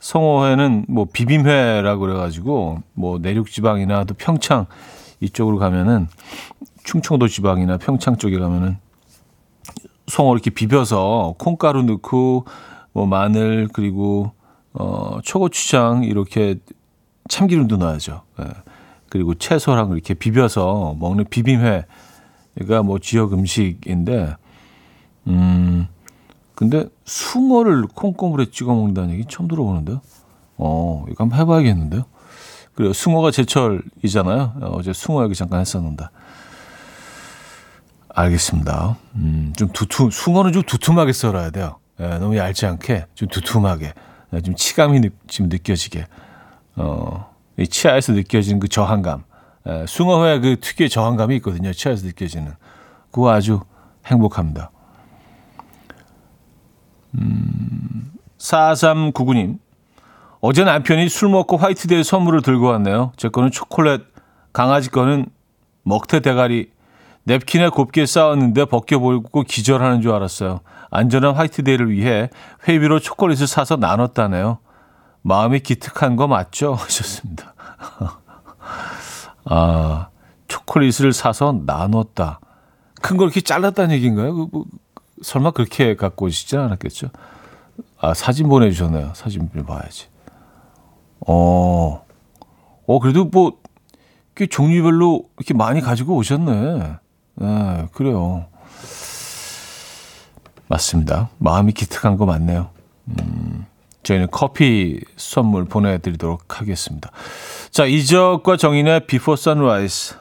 [0.00, 4.66] 송어회는 뭐 비빔회라고 그래가지고 뭐 내륙 지방이나 또 평창
[5.20, 6.06] 이쪽으로 가면은
[6.84, 8.78] 충청도 지방이나 평창 쪽에 가면은
[10.06, 12.44] 송어 이렇게 비벼서 콩가루 넣고
[12.92, 14.32] 뭐 마늘 그리고
[14.72, 16.56] 어 초고추장 이렇게
[17.28, 18.22] 참기름도 넣어야죠.
[18.40, 18.44] 예.
[19.08, 24.36] 그리고 채소랑 이렇게 비벼서 먹는 비빔회가 뭐 지역 음식인데
[25.26, 25.88] 음
[26.58, 30.00] 근데 숭어를 콩고물에 찍어 먹는다는 얘기 처음 들어보는데요.
[30.56, 32.02] 어 이거 한번 해봐야겠는데요.
[32.74, 34.54] 그리고 숭어가 제철이잖아요.
[34.62, 36.06] 어제 숭어 얘기 잠깐 했었는데.
[38.08, 38.96] 알겠습니다.
[39.14, 41.76] 음, 좀 두툼, 숭어는 좀 두툼하게 썰어야 돼요.
[42.00, 43.92] 예, 너무 얇지 않게, 좀 두툼하게,
[44.32, 46.08] 예, 좀 치감이 느, 지금 느껴지게.
[46.74, 49.22] 어, 이 치아에서 느껴지는 그 저항감.
[49.68, 51.72] 예, 숭어회 그 특유의 저항감이 있거든요.
[51.72, 52.52] 치아에서 느껴지는.
[53.12, 53.60] 그거 아주
[54.06, 54.72] 행복합니다.
[57.14, 59.58] 음, 4399님.
[60.40, 63.12] 어제 남편이 술 먹고 화이트데이 선물을 들고 왔네요.
[63.16, 64.02] 제 거는 초콜릿,
[64.52, 65.26] 강아지 거는
[65.82, 66.70] 먹태 대가리,
[67.24, 70.60] 냅킨에 곱게 쌓았는데 벗겨보고 기절하는 줄 알았어요.
[70.90, 72.30] 안전한 화이트데이를 위해
[72.66, 74.58] 회비로 초콜릿을 사서 나눴다네요.
[75.22, 76.74] 마음이 기특한 거 맞죠?
[76.78, 77.54] 하셨습니다.
[79.44, 80.08] 아,
[80.46, 82.40] 초콜릿을 사서 나눴다.
[83.00, 84.34] 큰 걸 이렇게 잘랐다는 얘기인가요?
[84.34, 84.64] 그, 뭐,
[85.22, 87.08] 설마 그렇게 갖고 오시지 않았겠죠?
[87.98, 89.12] 아, 사진 보내주셨네요.
[89.14, 90.06] 사진 봐야지.
[91.26, 92.04] 어,
[92.86, 93.58] 어, 그래도 뭐,
[94.34, 96.96] 꽤 종류별로 이렇게 많이 가지고 오셨네.
[97.34, 98.46] 네, 그래요.
[100.68, 101.30] 맞습니다.
[101.38, 102.70] 마음이 기특한 거 맞네요.
[103.08, 103.66] 음,
[104.02, 107.10] 저희는 커피 선물 보내드리도록 하겠습니다.
[107.70, 110.16] 자, 이적과 정인의 Before Sunrise.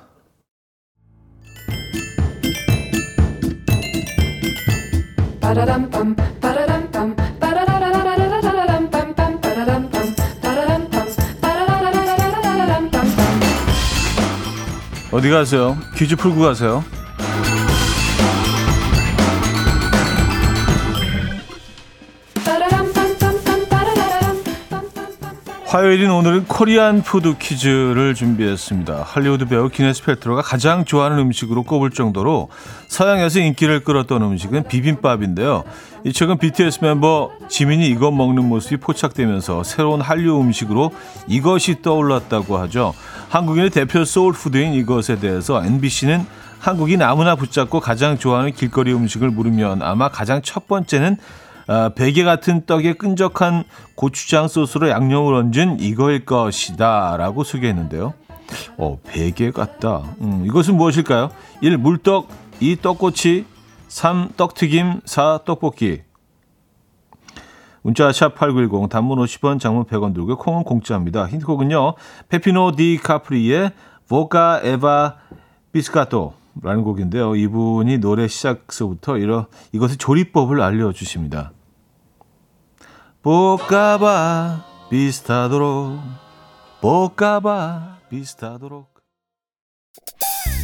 [15.12, 15.78] 어디 가세요?
[15.96, 16.84] 퀴즈 풀고 가세요.
[25.68, 29.04] 화요일인 오늘은 Korean food 퀴즈를 준비했습니다.
[29.04, 32.48] 할리우드 배우 기네스 펠트로가 가장 좋아하는 음식으로 꼽을 정도로
[32.88, 35.66] 서양에서 인기를 끌었던 음식은 비빔밥인데요.
[36.06, 40.92] 이 최근 BTS 멤버 지민이 이것 먹는 모습이 포착되면서 새로운 한류 음식으로
[41.28, 42.94] 이것이 떠올랐다고 하죠.
[43.28, 46.26] 한국인의 대표 소울푸드인 이것에 대해서 MBC는
[46.60, 51.18] 한국인 아무나 붙잡고 가장 좋아하는 길거리 음식을 물으면 아마 가장 첫 번째는
[51.68, 58.14] 어, 베개 같은 떡에 끈적한 고추장 소스로 양념을 얹은 이거일 것이다 라고 소개했는데요.
[58.78, 60.04] 어, 베개 같다.
[60.22, 61.30] 음, 이것은 무엇일까요?
[61.62, 61.78] 1.
[61.78, 62.78] 물떡 2.
[62.82, 63.46] 떡꼬치
[63.90, 64.30] 3.
[64.38, 65.40] 떡튀김 4.
[65.46, 66.02] 떡볶이
[67.82, 71.28] 문자 샵8910 단문 50원 장문 100원 들고 콩은 공짜입니다.
[71.28, 71.94] 힌트곡은요.
[72.30, 73.72] 페피노 디 카프리의
[74.10, 75.16] 보카 에바
[75.72, 77.36] 비스카토 라는 곡인데요.
[77.36, 81.52] 이분이 노래 시작서부터 이런 이것의 조리법을 알려주십니다.
[83.24, 86.00] 볶아봐 비슷하도록
[86.82, 88.88] 볶아봐 비슷하도록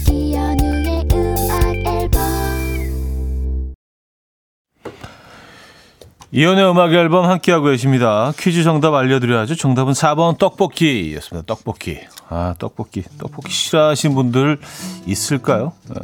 [0.10, 2.22] 이연우의 음악 앨범
[6.32, 8.32] 이연의 음악 앨범 함께하고 계십니다.
[8.38, 9.56] 퀴즈 정답 알려드려야죠.
[9.56, 11.46] 정답은 4번 떡볶이였습니다.
[11.46, 12.00] 떡볶이.
[12.30, 13.04] 아, 떡볶이.
[13.20, 14.60] 떡볶이 싫어하시는 분들
[15.06, 15.74] 있을까요?
[15.90, 16.00] 아.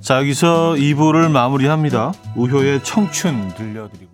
[0.00, 2.12] 자, 여기서 2부를 마무리합니다.
[2.36, 4.13] 우효의 청춘 들려드리고.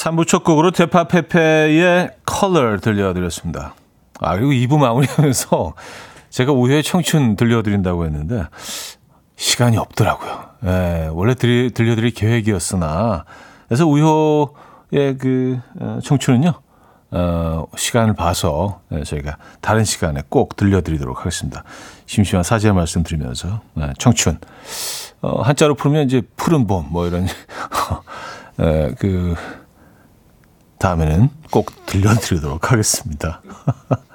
[0.00, 3.74] 3부 첫 곡으로 데파페페의 컬러 들려드렸습니다.
[4.20, 5.74] 아, 그리고 2부 마무리하면서
[6.30, 8.44] 제가 우효의 청춘 들려드린다고 했는데
[9.36, 10.44] 시간이 없더라고요.
[10.64, 13.24] 예, 원래 들리, 들려드릴 계획이었으나
[13.68, 16.52] 그래서 우효의 그 어, 청춘은요.
[17.12, 21.64] 어, 시간을 봐서 예, 저희가 다른 시간에 꼭 들려드리도록 하겠습니다.
[22.06, 24.38] 심심한 사죄 말씀드리면서 예, 청춘
[25.20, 27.26] 어, 한자로 풀면 이제 푸른 봄 뭐 이런
[28.60, 29.34] 예, 그
[30.80, 33.42] 다음에는 꼭 들려드리도록 하겠습니다.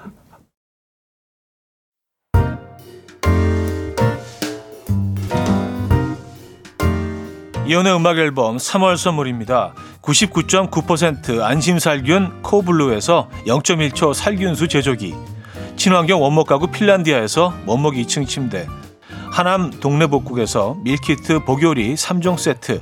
[7.68, 9.74] 이현우의 음악 앨범 3월 선물입니다.
[10.02, 15.16] 99.9% 안심살균 코블루에서 0.1초 살균수 제조기
[15.76, 18.68] 친환경 원목 가구 핀란디아에서 원목 2층 침대
[19.32, 22.82] 하남 동네복국에서 밀키트 복요리 3종 세트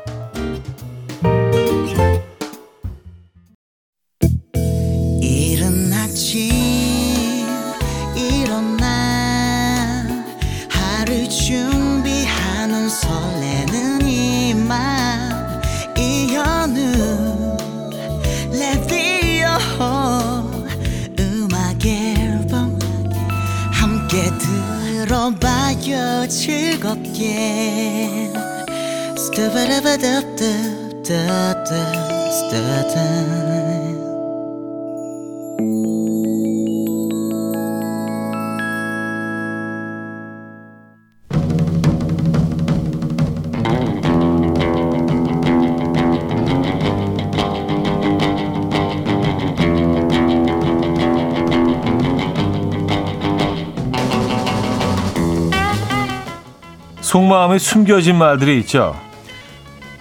[57.51, 58.95] 속마음에 숨겨진 말들이 있죠.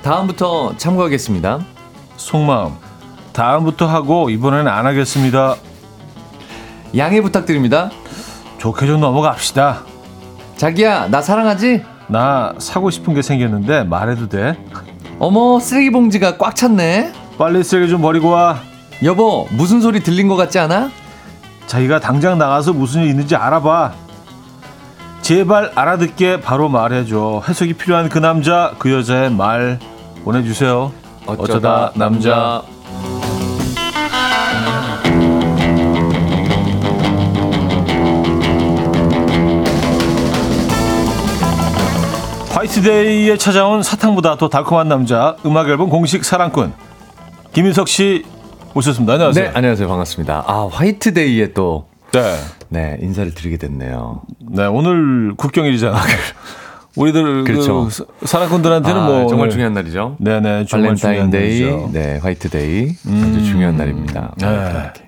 [0.02, 1.60] 다음부터 참고하겠습니다.
[2.16, 2.74] 속마음.
[3.32, 5.56] 다음부터 하고 이번에는 안 하겠습니다.
[6.96, 7.90] 양해 부탁드립니다.
[8.58, 9.82] 좋게 좀 넘어갑시다.
[10.56, 11.82] 자기야, 나 사랑하지?
[12.08, 14.56] 나 사고 싶은 게 생겼는데 말해도 돼?
[15.18, 17.12] 어머, 쓰레기 봉지가 꽉 찼네.
[17.38, 18.60] 빨리 쓰레기 좀 버리고 와.
[19.02, 20.90] 여보, 무슨 소리 들린 것 같지 않아?
[21.66, 24.09] 자기가 당장 나가서 무슨 일 있는지 알아봐.
[25.22, 27.42] 제발 알아듣게 바로 말해줘.
[27.48, 29.78] 해석이 필요한 그 남자, 그 여자의 말
[30.24, 30.92] 보내주세요.
[31.26, 32.62] 어쩌다 남자.
[42.50, 46.72] 화이트데이에 찾아온 사탕보다 더 달콤한 남자 음악 앨범 공식 사랑꾼
[47.52, 48.24] 김인석 씨
[48.74, 49.14] 오셨습니다.
[49.14, 49.44] 안녕하세요.
[49.46, 49.88] 네, 안녕하세요.
[49.88, 50.44] 반갑습니다.
[50.46, 52.36] 아, 화이트데이에 또, 네.
[52.68, 54.22] 네, 인사를 드리게 됐네요.
[54.50, 55.98] 네, 오늘 국경일이잖아.
[56.96, 57.84] 우리들 그렇죠.
[57.84, 60.16] 그 사- 사랑꾼들한테는 아, 뭐 정말 오늘- 중요한 날이죠.
[60.18, 61.92] 네네 정말 중요한 발렌타인데이.
[61.92, 62.88] 네, 화이트데이.
[63.06, 64.34] 아주 중요한 날입니다.
[64.38, 64.46] 네.
[64.46, 65.04] 이렇게.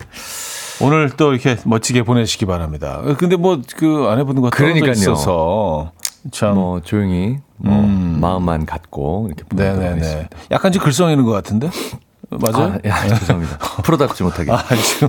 [0.80, 3.02] 오늘 또 이렇게 멋지게 보내시기 바랍니다.
[3.18, 4.92] 근데 뭐 그 아내분과 그러니까요.
[4.92, 5.90] 있어서
[6.30, 9.80] 참 뭐, 조용히, 뭐, 마음만 갖고, 이렇게 보내도록 음.
[9.82, 10.00] 네네네.
[10.06, 10.36] 하겠습니다.
[10.52, 11.68] 약간 좀 글썽이는 것 같은데
[12.40, 12.74] 맞아요?
[12.84, 13.58] 아, 야, 죄송합니다.
[13.84, 14.50] 프로답지 못하게.
[14.52, 15.08] 아, 아, 지금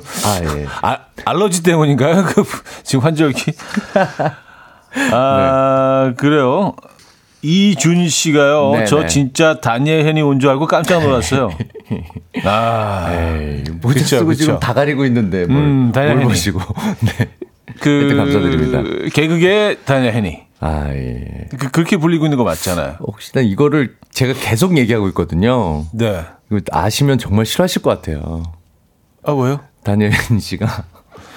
[0.60, 0.66] 예.
[0.82, 2.24] 아, 알러지 때문인가요?
[2.26, 2.44] 그
[2.84, 3.54] 지금 환절기.
[5.12, 6.16] 아 네.
[6.16, 6.76] 그래요.
[7.42, 8.72] 이준 씨가요.
[8.72, 8.86] 네네.
[8.86, 11.50] 저 진짜 다니엘 헨이 온 줄 알고 깜짝 놀랐어요.
[12.46, 14.40] 아, 에이, 모자 그쵸, 쓰고 그쵸.
[14.46, 16.24] 지금 다 가리고 있는데 뭘, 음, 뭘 다행이네.
[16.24, 16.60] 보시고.
[17.02, 17.30] 네.
[17.82, 19.10] 그 감사드립니다.
[19.14, 20.40] 개그계 다니엘 헤니.
[20.62, 21.48] 아, 예.
[21.60, 22.96] 그, 그렇게 불리고 있는 거 맞잖아요.
[23.02, 25.84] 혹시나 이거를 제가 계속 얘기하고 있거든요.
[25.92, 26.24] 네.
[26.58, 28.44] 이거 아시면 정말 싫어하실 것 같아요.
[29.26, 29.60] 아 왜요?
[29.84, 30.68] 다니엘 씨가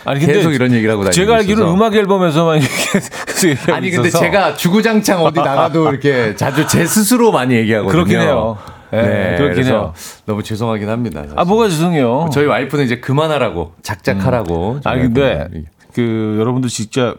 [0.05, 1.72] 아니 근데 계속 이런 얘기를 하고 다니고 제가 알기로는.
[1.72, 4.24] 음악 앨범에서만 이렇게 아니 근데 있어서.
[4.24, 7.92] 제가 주구장창 어디 나가도 이렇게 자주 제 스스로 많이 얘기하거든요.
[7.92, 8.57] 그렇긴 해요.
[8.92, 9.94] 예, 그렇긴 그래서 해요.
[10.26, 11.22] 너무 죄송하긴 합니다.
[11.22, 11.38] 사실.
[11.38, 12.31] 아 뭐가 죄송해요.
[12.33, 14.81] 저희 와이프는 이제 그만하라고 작작하라고.
[14.83, 15.48] 저희 아니 근데.
[15.92, 17.16] 그 여러분도 직접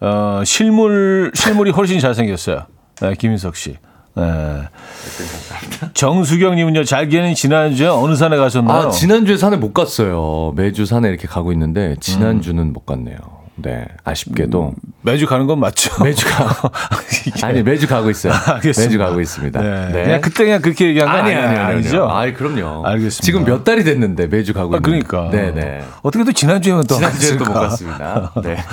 [0.00, 2.66] 어, 실물 실물이 훨씬 잘생겼어요.
[3.02, 3.76] 네, 김인석 씨.
[4.16, 4.62] 네.
[5.94, 6.84] 정수경님은요.
[6.84, 8.88] 잘기는 지난주에 어느 산에 가셨나요?
[8.88, 10.52] 아 지난주에 산에 못 갔어요.
[10.56, 13.16] 매주 산에 이렇게 가고 있는데 지난주는 못 갔네요.
[13.56, 16.02] 네 아쉽게도 매주 가는 건 맞죠?
[16.02, 16.70] 매주 가.
[17.46, 18.32] 아니 매주 가고 있어요.
[18.32, 18.88] 알겠습니다.
[18.88, 19.60] 매주 가고 있습니다.
[19.62, 20.04] 네.
[20.04, 22.08] 그냥 그때 그냥 그렇게 얘기한 거 아니 아니, 아니 아니, 아니 아니죠?
[22.08, 22.84] 아니 그럼요.
[22.84, 23.22] 알겠습니다.
[23.24, 24.82] 지금 몇 달이 됐는데 매주 가고 아, 있는.
[24.82, 25.30] 그러니까.
[25.30, 25.84] 네네.
[26.02, 27.52] 어떻게 또 지난주에만 또 지난주에 또 못?
[27.52, 28.32] 갔습니다.
[28.42, 28.56] 네.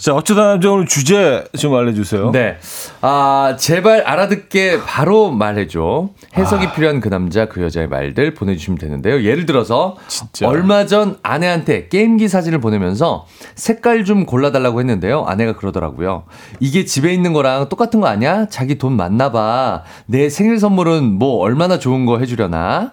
[0.00, 2.30] 자, 어쩌다 남자 오늘 주제 좀 알려주세요.
[2.30, 2.56] 네.
[3.02, 6.08] 아, 제발 알아듣게 바로 말해줘.
[6.34, 6.72] 해석이 아.
[6.72, 9.22] 필요한 그 남자, 그 여자의 말들 보내주시면 되는데요.
[9.22, 10.48] 예를 들어서, 진짜.
[10.48, 15.24] 얼마 전 아내한테 게임기 사진을 보내면서 색깔 좀 골라달라고 했는데요.
[15.26, 16.24] 아내가 그러더라고요.
[16.60, 18.46] 이게 집에 있는 거랑 똑같은 거 아니야?
[18.48, 19.82] 자기 돈 많나 봐.
[20.06, 22.92] 내 생일 선물은 뭐 얼마나 좋은 거 해주려나?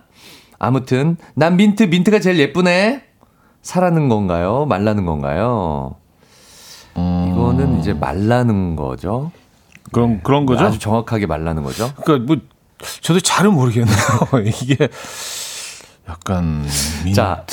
[0.60, 3.04] 아무튼, 난 민트, 민트가 제일 예쁘네?
[3.62, 4.66] 사라는 건가요?
[4.68, 5.96] 말라는 건가요?
[6.98, 9.32] 이거는 이제 말라는 거죠.
[9.92, 10.66] 그런 그런 거죠?
[10.66, 11.92] 아주 정확하게 말라는 거죠.
[12.04, 12.42] 그러니까 뭐
[13.02, 13.96] 저도 잘은 모르겠네요.
[14.46, 14.90] 이게
[16.10, 16.66] 약간
[17.04, 17.14] 민트.
[17.16, 17.44] 자,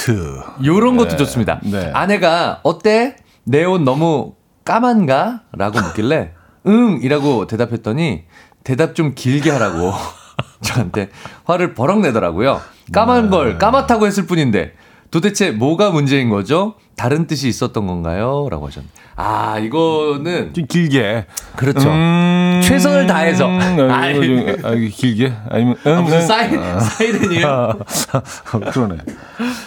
[0.65, 1.17] 요런 것도 네.
[1.17, 1.61] 좋습니다.
[1.65, 1.91] 네.
[1.93, 3.17] 아내가 어때?
[3.45, 5.43] 내 옷 너무 까만가?
[5.53, 6.33] 라고 묻길래
[6.67, 6.99] 응!
[7.03, 8.25] 이라고 대답했더니
[8.65, 9.93] 대답 좀 길게 하라고
[10.63, 11.11] 저한테
[11.45, 12.61] 화를 버럭 내더라고요.
[12.93, 13.31] 까만 네.
[13.31, 14.73] 걸 까맣다고 했을 뿐인데
[15.15, 16.75] 도대체 뭐가 문제인 거죠?
[16.97, 18.49] 다른 뜻이 있었던 건가요?
[18.51, 21.27] 라고 하셨는데 아 이거는 좀 길게.
[21.55, 21.89] 그렇죠.
[21.89, 23.47] 음, 최선을 다해서.
[23.47, 25.33] 음, 아, 아, 이게 길게?
[25.51, 26.27] 아니면 응, 아, 무슨 응.
[26.27, 27.47] 사이, 사이렌이에요?
[27.47, 28.97] 아, 그러네.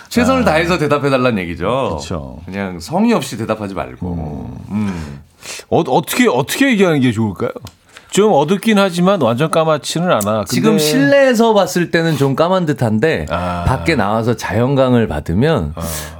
[0.09, 1.95] 최선을 다해서 대답해달라는 얘기죠.
[1.97, 2.39] 그쵸.
[2.43, 4.49] 그냥 성의 없이 대답하지 말고.
[4.71, 5.21] 음.
[5.69, 7.51] 어, 어떻게 어떻게 얘기하는 게 좋을까요?
[8.17, 10.45] 좀 어둡긴 하지만 완전 까맣지는 않아.
[10.47, 13.63] 지금 실내에서 봤을 때는 좀 까만 듯한데 아.
[13.67, 15.75] 밖에 나와서 자연광을 받으면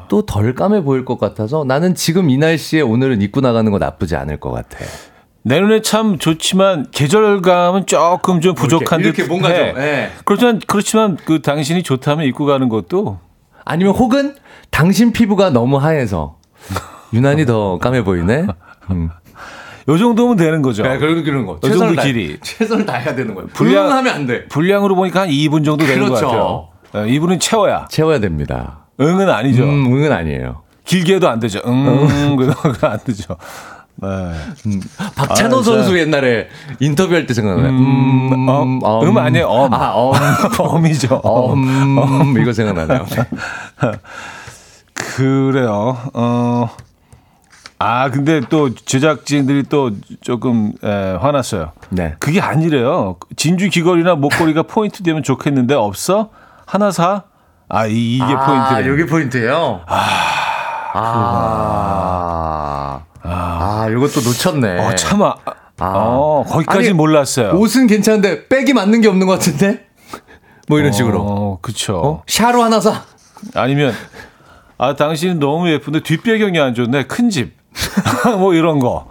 [0.08, 4.40] 또덜 까매 보일 것 같아서 나는 지금 이 날씨에 오늘은 입고 나가는 거 나쁘지 않을
[4.40, 4.78] 것 같아.
[5.42, 9.74] 내 눈에 참 좋지만 계절감은 조금 좀 부족한 이렇게 듯 뭔가 해.
[9.74, 10.12] 좀, 예.
[10.24, 13.18] 그렇지만 그렇지만 그 당신이 좋다면 입고 가는 것도
[13.66, 14.36] 아니면 혹은
[14.70, 16.38] 당신 피부가 너무 하얘서
[17.12, 18.46] 유난히 더 까매 보이네.
[18.92, 19.10] 음.
[19.90, 20.84] 요 정도면 되는 거죠.
[20.84, 21.54] 네, 그런 그런 거.
[21.58, 22.38] 이 정도 최선을 다- 길이.
[22.42, 23.48] 최선을 다해야 되는 거예요.
[23.54, 24.46] 분량- 불량 하면 안 돼.
[24.48, 26.28] 분량으로 보니까 한 2분 정도 되는 것 그렇죠.
[26.28, 26.68] 같아요.
[27.08, 27.86] 네, 2분은 채워야.
[27.90, 28.80] 채워야 됩니다.
[29.00, 29.64] 응은 아니죠.
[29.64, 30.62] 음, 응은 아니에요.
[30.86, 31.60] 길게 해도 안 되죠.
[31.66, 33.36] 응, 그거 안 되죠.
[34.00, 34.08] 네.
[35.16, 35.64] 박찬호 아.
[35.64, 36.48] 선수 옛날에
[36.80, 37.70] 인터뷰할 때 생각나요.
[37.70, 38.48] 음,
[38.84, 39.48] 어, 음 아니에요.
[39.48, 39.74] 엄.
[39.74, 40.14] 아, 엄.
[40.60, 41.16] 엄이죠.
[41.24, 41.64] 엄.
[41.64, 43.06] 음, 이거 생각나네요.
[44.94, 45.98] 그래요.
[46.14, 46.70] 어.
[47.80, 51.74] 아, 근데 또 제작진들이 또 조금 에, 화났어요.
[51.90, 52.16] 네.
[52.20, 53.18] 그게 아니래요.
[53.36, 56.30] 진주 귀걸이나 목걸이가 포인트 되면 좋겠는데 없어?
[56.66, 57.24] 하나 사?
[57.70, 58.88] 아, 이, 이게 포인트래.
[58.90, 59.82] 여기 포인트예요.
[59.86, 60.08] 아.
[60.94, 63.04] 아.
[63.22, 64.80] 아, 이것도 놓쳤네.
[64.80, 65.36] 어, 참아.
[65.80, 65.86] 아.
[65.96, 67.52] 어, 거기까지 아니, 몰랐어요.
[67.52, 69.86] 옷은 괜찮은데 백이 맞는 게 없는 것 같은데?
[70.68, 71.22] 뭐 이런 식으로.
[71.22, 71.98] 어, 그쵸.
[71.98, 72.24] 어?
[72.28, 73.04] 샤로 하나 사.
[73.54, 73.94] 아니면,
[74.80, 77.04] 아, 당신은 너무 예쁜데 뒷배경이 안 좋네.
[77.04, 77.56] 큰 집.
[78.38, 79.08] 뭐 이런 거.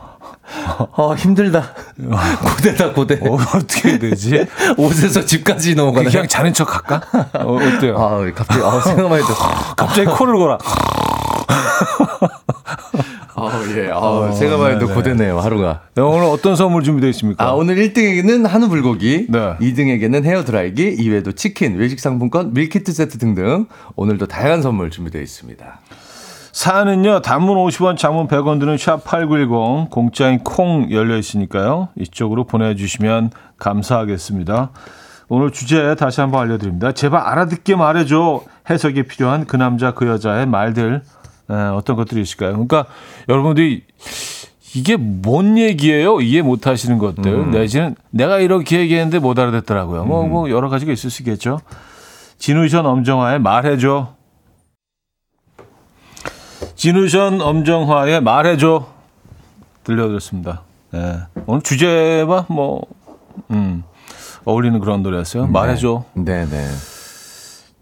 [0.92, 1.72] 어, 힘들다.
[2.57, 3.14] 고대다, 고대.
[3.22, 3.37] 어,
[3.85, 4.46] 해야 되지?
[4.79, 6.09] 옷에서 집까지 넘어가네.
[6.11, 7.02] 그냥 자는 척 할까?
[7.35, 7.96] 어, 어때요?
[7.98, 9.35] 아, 갑자기, 아, 생각만 해도.
[9.76, 10.59] 갑자기 코를 골아.
[13.38, 13.90] 아, 예.
[13.92, 14.94] 아, 생각만 해도 네네.
[14.94, 15.83] 고되네요, 하루가.
[15.94, 17.44] 네, 오늘 어떤 선물 준비되어 있습니까?
[17.44, 19.57] 아, 오늘 1등에게는 한우 불고기, 네.
[19.61, 25.81] 2등에게는 헤어 드라이기, 이외에도 치킨, 외식 상품권, 밀키트 세트 등등 오늘도 다양한 선물 준비되어 있습니다.
[26.57, 31.90] 사연은요, 단문 50원, 장문 100원 드는 샵 8910, 공짜인 콩 열려 있으니까요.
[31.96, 34.71] 이쪽으로 보내주시면 감사하겠습니다.
[35.29, 36.92] 오늘 주제 다시 한번 알려드립니다.
[36.92, 38.42] 제발 알아듣게 말해줘.
[38.71, 41.02] 해석이 필요한 그 남자, 그 여자의 말들,
[41.50, 42.52] 에, 어떤 것들이 있을까요?
[42.52, 42.87] 그러니까
[43.29, 43.85] 여러분들이
[44.75, 46.23] 이게 뭔 얘기예요?
[46.23, 47.50] 이해 못 하시는 것들.
[47.50, 50.07] 내지는 내가 이렇게 얘기했는데 못 알아듣더라고요.
[50.07, 51.61] 뭐, 뭐, 여러 가지가 있을 수 있겠죠.
[52.38, 54.15] 진우 션 엄정화의 말해줘.
[56.77, 58.87] 진우션 엄정화의 말해줘
[59.85, 60.62] 들려드렸습니다.
[60.92, 61.18] 네.
[61.46, 62.83] 오늘 주제와 뭐
[63.50, 63.83] 음,
[64.44, 65.46] 어울리는 그런 노래였어요.
[65.46, 66.04] 말해줘.
[66.14, 66.66] 네 네.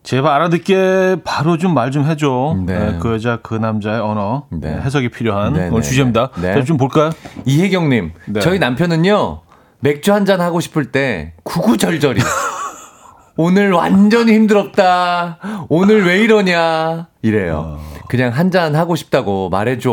[0.04, 2.56] 제발 알아듣게 바로 좀 말좀 해줘.
[2.66, 2.78] 네.
[2.92, 4.70] 네, 그 여자 그 남자의 언어 네.
[4.74, 6.30] 네, 해석이 필요한 네, 오늘 네, 주제입니다.
[6.40, 6.54] 네.
[6.54, 7.10] 자, 좀 볼까요?
[7.46, 8.40] 이혜경님, 네.
[8.40, 9.40] 저희 남편은요,
[9.80, 12.20] 맥주 한 잔 하고 싶을 때, 구구절절이.
[13.36, 15.38] 오늘 완전히 힘들었다.
[15.70, 17.08] 오늘 왜 이러냐.
[17.22, 17.80] 이래요.
[18.08, 19.90] 그냥 한 잔 하고 싶다고 말해줘.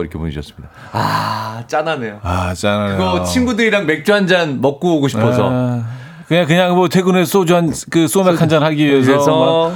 [0.00, 0.68] 이렇게 보내주셨습니다.
[0.92, 2.20] 아, 짠하네요.
[2.22, 2.96] 아, 짠하네요.
[2.98, 5.48] 그거 친구들이랑 맥주 한 잔 먹고 오고 싶어서.
[5.50, 5.84] 아,
[6.28, 9.72] 그냥 그냥 뭐 퇴근에 소주 한 그 소맥 한 잔 하기 위해서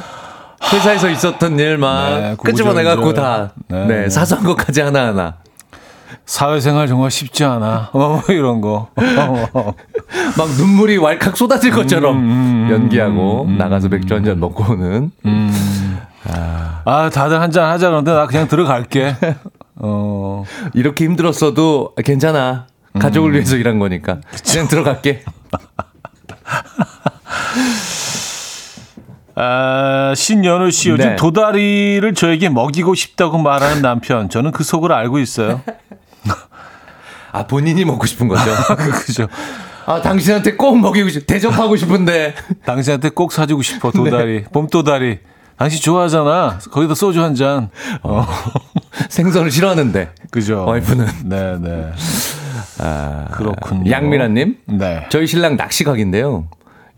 [0.72, 4.08] 회사에서 있었던 일만 네, 끄집어내갖고 다, 네, 네, 네.
[4.10, 5.34] 사소한 것까지 하나하나.
[6.24, 7.90] 사회생활 정말 쉽지 않아.
[7.94, 8.88] 뭐 이런 거.
[8.96, 15.10] 막 눈물이 왈칵 쏟아질 것처럼 연기하고 나가서 맥주 한 잔 먹고 오는.
[16.24, 19.16] 아, 다들 한 잔 하자 그러는데 나 그냥 들어갈게.
[19.76, 20.44] 어.
[20.74, 22.66] 이렇게 힘들었어도 괜찮아.
[22.98, 24.20] 가족을 위해서 일한 거니까.
[24.48, 25.24] 그냥 들어갈게.
[29.34, 31.16] 아, 신연우 씨 요즘 네.
[31.16, 34.28] 도다리를 저에게 먹이고 싶다고 말하는 남편.
[34.28, 35.62] 저는 그 속을 알고 있어요.
[37.32, 38.44] 아, 본인이 먹고 싶은 거죠.
[39.06, 39.26] 그죠.
[39.86, 42.34] 아, 당신한테 꼭 먹이고 싶, 대접하고 싶은데.
[42.66, 44.44] 당신한테 꼭 사주고 싶어 도다리.
[44.52, 45.18] 봄도다리.
[45.62, 46.58] 당신 좋아하잖아.
[46.72, 47.70] 거기다 소주 한 잔.
[48.02, 48.26] 어.
[49.08, 50.10] 생선을 싫어하는데.
[50.32, 50.64] 그죠.
[50.66, 51.06] 와이프는.
[51.26, 51.92] 네, 네.
[53.30, 53.88] 그렇군요.
[53.88, 54.56] 양미란님.
[54.66, 55.06] 네.
[55.08, 56.48] 저희 신랑 낚시 각인데요.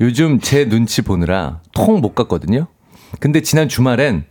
[0.01, 2.67] 요즘 제 눈치 보느라 통 못 갔거든요.
[3.21, 4.25] 근데 지난 주말엔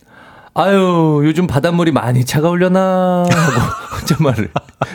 [0.54, 3.60] 아유 요즘 바닷물이 많이 차가울려나 하고
[4.00, 4.50] 혼잣말을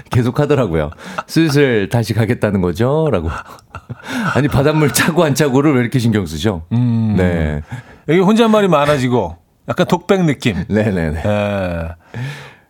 [0.09, 0.91] 계속 하더라고요.
[1.27, 3.07] 슬슬 다시 가겠다는 거죠?
[3.09, 3.29] 라고.
[4.35, 6.63] 아니 바닷물 차고 안 차고를 왜 이렇게 신경 쓰죠?
[6.73, 7.15] 음.
[7.17, 7.61] 네.
[8.09, 9.37] 여기 혼잣말이 많아지고
[9.69, 10.65] 약간 독백 느낌.
[10.67, 11.21] 네네네.
[11.25, 11.89] 예.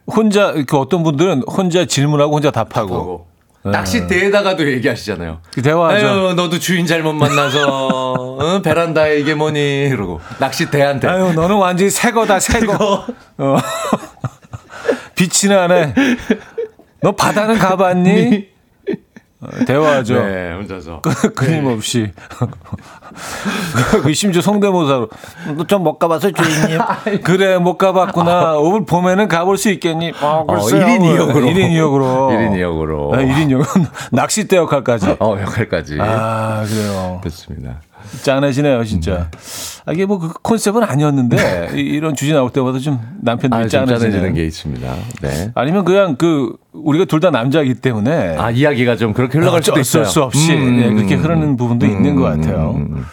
[0.07, 3.27] 혼자 그 어떤 분들은 혼자 질문하고 혼자 답하고
[3.63, 5.39] 낚시대에다가도 얘기하시잖아요.
[5.51, 6.07] 그 대화하죠.
[6.07, 7.67] 아유, 너도 주인 잘못 만나서,
[8.39, 9.83] 어, 베란다에 이게 뭐니?
[9.87, 10.21] 이러고.
[10.39, 11.07] 낚시대한테.
[11.07, 13.05] 아유, 너는 완전히 새 거다, 새 거.
[13.37, 13.57] 어.
[15.15, 15.93] 빛이 나네.
[17.01, 18.47] 너 바다는 가봤니?
[19.41, 20.15] 어, 대화하죠.
[20.21, 21.01] 네, 혼자서.
[21.33, 22.11] 끊임없이.
[24.03, 25.09] 그 심지어 성대모사로.
[25.55, 26.79] 너좀못 가봤어, 주인님?
[27.23, 28.57] 그래, 못 가봤구나.
[28.57, 30.11] 오늘 봄에는 가볼 수 있겠니?
[30.21, 30.85] 어, 글쎄요.
[30.85, 31.33] 1인 2역으로.
[31.53, 32.29] 1인 2역으로.
[32.31, 33.11] 1인 2역으로.
[33.11, 33.89] 1인 2역.
[34.11, 35.15] 낚싯대 역할까지.
[35.19, 35.97] 어, 역할까지.
[36.01, 37.19] 아, 그래요.
[37.21, 37.79] 그렇습니다.
[38.23, 39.29] 짠해지네요, 진짜.
[39.85, 43.85] 아, 이게 뭐 그 컨셉은 아니었는데, 이- 이런 주제 나올 때마다 좀 남편들이 아, 좀
[43.87, 44.33] 짠해지는.
[44.33, 44.95] 게 있습니다.
[45.21, 45.51] 네.
[45.55, 48.35] 아니면 그냥 그, 우리가 둘 다 남자이기 때문에.
[48.37, 50.05] 아, 이야기가 좀 그렇게 흘러갈 수도 어쩔 있어요.
[50.05, 52.75] 수 없이 음, 네, 그렇게 음, 흐르는 부분도 있는 것 같아요.
[52.77, 53.05] 음.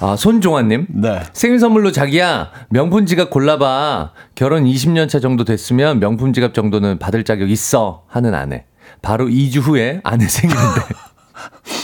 [0.00, 0.86] 아, 손종환님.
[0.90, 1.22] 네.
[1.32, 4.12] 생일 선물로 자기야, 명품 지갑 골라봐.
[4.36, 8.04] 결혼 20년 차 정도 됐으면 명품 지갑 정도는 받을 자격 있어.
[8.08, 8.64] 하는 아내.
[9.02, 10.80] 바로 2주 후에 아내 생일인데.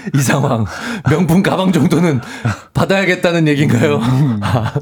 [0.14, 0.64] 이 상황.
[1.08, 2.20] 명품 가방 정도는
[2.74, 4.00] 받아야겠다는 얘기인가요?
[4.42, 4.72] 아,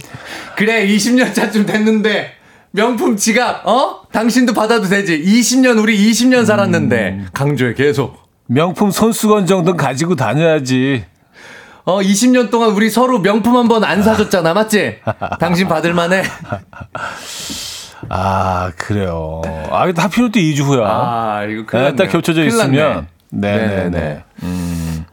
[0.57, 2.33] 그래, 20년 차쯤 됐는데.
[2.71, 4.03] 명품 지갑, 어?
[4.13, 5.23] 당신도 받아도 되지.
[5.23, 7.27] 20년, 우리 20년 살았는데.
[7.33, 8.17] 강조해, 계속.
[8.47, 11.05] 명품 손수건 정도는 가지고 다녀야지.
[11.85, 14.99] 어, 20년 동안 우리 서로 명품 한 번 안 사줬잖아, 맞지?
[15.41, 16.23] 당신 받을만해.
[18.11, 19.41] 아, 그래요.
[19.71, 20.87] 아, 하필 또 2주 후야.
[20.87, 21.97] 아, 이거 큰일 네, 났네요.
[21.97, 23.07] 딱 겹쳐져 있으면.
[23.31, 23.59] 났네.
[23.59, 24.25] 네네 네.
[24.41, 25.05] 네네네.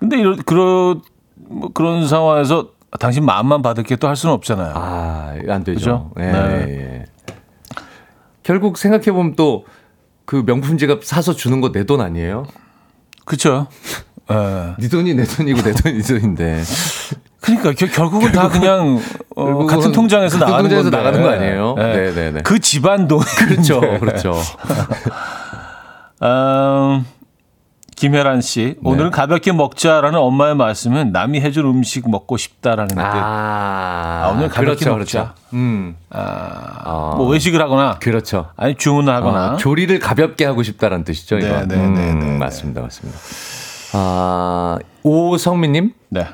[0.00, 1.00] 근데 이런, 그런,
[1.48, 2.68] 뭐 그런 상황에서
[3.00, 4.72] 당신 마음만 받을게 또 할 수는 없잖아요.
[4.76, 6.10] 아, 안 되죠.
[6.18, 6.66] 예, 네.
[6.68, 7.04] 예.
[8.42, 9.64] 결국 생각해 보면 또
[10.26, 12.46] 그 명품 지갑 사서 주는 거 내 돈 아니에요?
[13.26, 13.66] 그쵸?
[14.30, 14.74] 예.
[14.78, 16.62] 네 돈이 내 돈이고 내 돈이 네 돈인데.
[17.42, 18.98] 그러니까 겨- 결국은 다 그냥
[19.36, 20.96] 어, 결국은 같은 통장에서 같은 나가는 통장에서 건데.
[20.96, 21.74] 나가는 거 아니에요?
[21.78, 21.82] 예.
[22.12, 22.40] 네네 네.
[22.42, 23.20] 그 집안 돈.
[23.20, 24.32] 그렇죠, 그렇죠.
[26.24, 27.04] 음,
[27.96, 28.90] 김혜란 씨, 네.
[28.90, 32.98] 오늘은 가볍게 먹자라는 엄마의 말씀은 남이 해준 음식 먹고 싶다라는 뜻.
[32.98, 35.22] 아, 아, 오늘 가볍게 그렇죠, 먹자.
[35.22, 35.34] 그렇죠.
[35.52, 38.48] 음, 아, 뭐 외식을 하거나, 그렇죠.
[38.56, 39.52] 아니 주문을 하거나.
[39.52, 41.46] 아, 조리를 가볍게 하고 싶다라는 뜻이죠, 이거.
[41.46, 42.38] 네, 네, 네, 네, 네.
[42.38, 43.18] 맞습니다, 맞습니다.
[43.92, 46.26] 아, 오성민님, 네.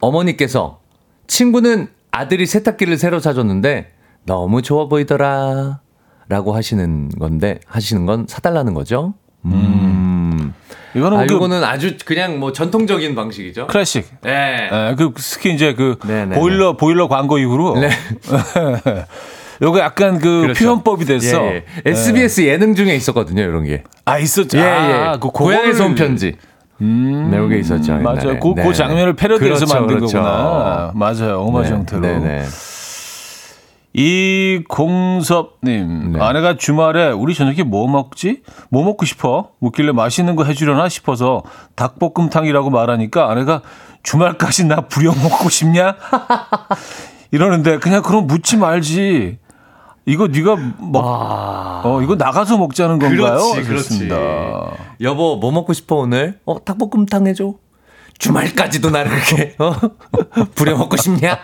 [0.00, 0.78] 어머니께서
[1.26, 3.90] 친구는 아들이 세탁기를 새로 사줬는데
[4.24, 5.80] 너무 좋아 보이더라.
[6.28, 9.12] 라고 하시는 건데, 하시는 건 사달라는 거죠.
[9.44, 10.54] 음.
[10.94, 13.66] 이거는 아, 그 이거는 아주 그냥 뭐 전통적인 방식이죠.
[13.66, 14.06] 클래식.
[14.22, 14.68] 네.
[14.70, 17.90] 예, 그 특히 이제 그 네, 네, 보일러 보일러 광고 이후로 네.
[19.62, 20.64] 요거 약간 그 그렇죠.
[20.64, 21.44] 표현법이 됐어.
[21.44, 21.90] 예, 예.
[21.90, 23.84] SBS 예능 중에 있었거든요, 이런 게.
[24.04, 24.58] 아 있었죠.
[24.58, 25.18] 예, 아, 예.
[25.18, 26.36] 그 고향에서 온 편지.
[26.80, 27.94] 음, 네, 요게 있었죠.
[27.98, 28.40] 맞아요.
[28.40, 28.64] 그, 네.
[28.64, 30.18] 그 장면을 패러디해서 그렇죠, 만든 그렇죠.
[30.18, 30.90] 거구나.
[30.94, 31.42] 맞아요.
[31.42, 32.00] 오마주 네, 형태로.
[32.02, 32.42] 네 네.
[33.94, 35.62] 이공섭님,
[36.12, 36.20] 네.
[36.20, 38.42] 아내가 주말에 우리 저녁에 뭐 먹지?
[38.70, 39.50] 뭐 먹고 싶어?
[39.58, 41.42] 묻길래 맛있는 거 해주려나 싶어서
[41.76, 43.60] 닭볶음탕이라고 말하니까 아내가
[44.02, 45.96] 주말까지 나 부려먹고 싶냐?
[47.32, 49.38] 이러는데 그냥 그럼 묻지 말지.
[50.04, 51.00] 이거 네가 먹,
[51.84, 53.36] 어 이거 나가서 먹자는 건가요?
[53.36, 53.62] 그렇지.
[53.62, 54.16] 그렇습니다.
[55.00, 56.40] 여보, 뭐 먹고 싶어, 오늘?
[56.44, 57.54] 어, 닭볶음탕 해줘.
[58.18, 59.72] 주말까지도 나를 이렇게, 어?
[60.56, 61.38] 부려먹고 싶냐?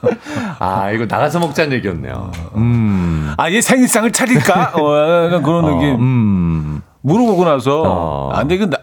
[0.58, 2.30] 아, 이거 나가서 먹자는 얘기였네요.
[2.56, 3.32] 음.
[3.36, 4.72] 아 얘 생일상을 차릴까?
[4.80, 5.94] 어, 약간 그런 느낌.
[6.00, 6.82] 음.
[7.02, 8.30] 물어보고 나서 어.
[8.32, 8.78] 아 근데 이거 나,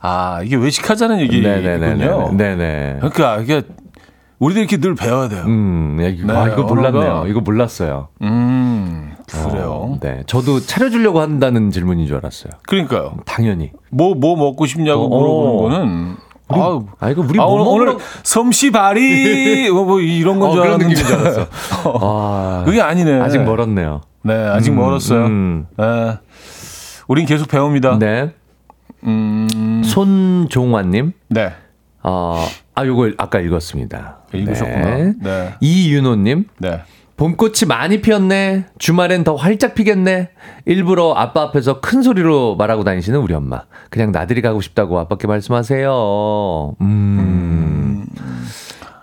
[0.00, 1.48] 아 이게 외식하자는 얘기군요.
[1.48, 2.30] 네네네.
[2.36, 2.96] 네네.
[2.98, 3.62] 그러니까 이게
[4.38, 5.44] 우리들 이렇게 늘 배워야 돼요.
[5.46, 7.24] 음, 야, 이거, 네, 아, 이거 몰랐네요.
[7.28, 8.08] 이거 몰랐어요.
[8.22, 9.70] 음, 그래요.
[9.92, 10.22] 어, 네.
[10.26, 12.52] 저도 차려주려고 한다는 질문인 줄 알았어요.
[12.66, 13.18] 그러니까요.
[13.26, 13.70] 당연히.
[13.90, 15.62] 뭐 뭐 먹고 싶냐고 어, 물어보는 어.
[15.84, 16.16] 거는
[16.50, 20.60] 아우, 아, 이거 우리 아, 뭐 오늘, 오늘 섬시바리 뭐, 뭐 이런 건 어, 줄
[20.62, 21.46] 그런 알았는데 느낌인 줄 알았어.
[22.00, 23.20] 아, 그게 아니네.
[23.20, 24.00] 아직 멀었네요.
[24.22, 25.26] 네, 아직 음, 멀었어요.
[25.26, 25.66] 음.
[25.76, 26.18] 네.
[27.08, 27.98] 우린 계속 배웁니다.
[27.98, 28.32] 네.
[29.04, 31.12] 음, 손종환님.
[31.28, 31.52] 네.
[32.02, 34.18] 어, 아, 요거 아까 읽었습니다.
[34.32, 34.96] 읽으셨구나.
[34.96, 35.14] 네.
[35.20, 35.54] 네.
[35.60, 36.44] 이윤호님.
[36.58, 36.82] 네.
[37.20, 38.64] 봄꽃이 많이 피었네.
[38.78, 40.30] 주말엔 더 활짝 피겠네.
[40.64, 43.64] 일부러 아빠 앞에서 큰 소리로 말하고 다니시는 우리 엄마.
[43.90, 46.76] 그냥 나들이 가고 싶다고 아빠께 말씀하세요.
[46.80, 48.06] 음.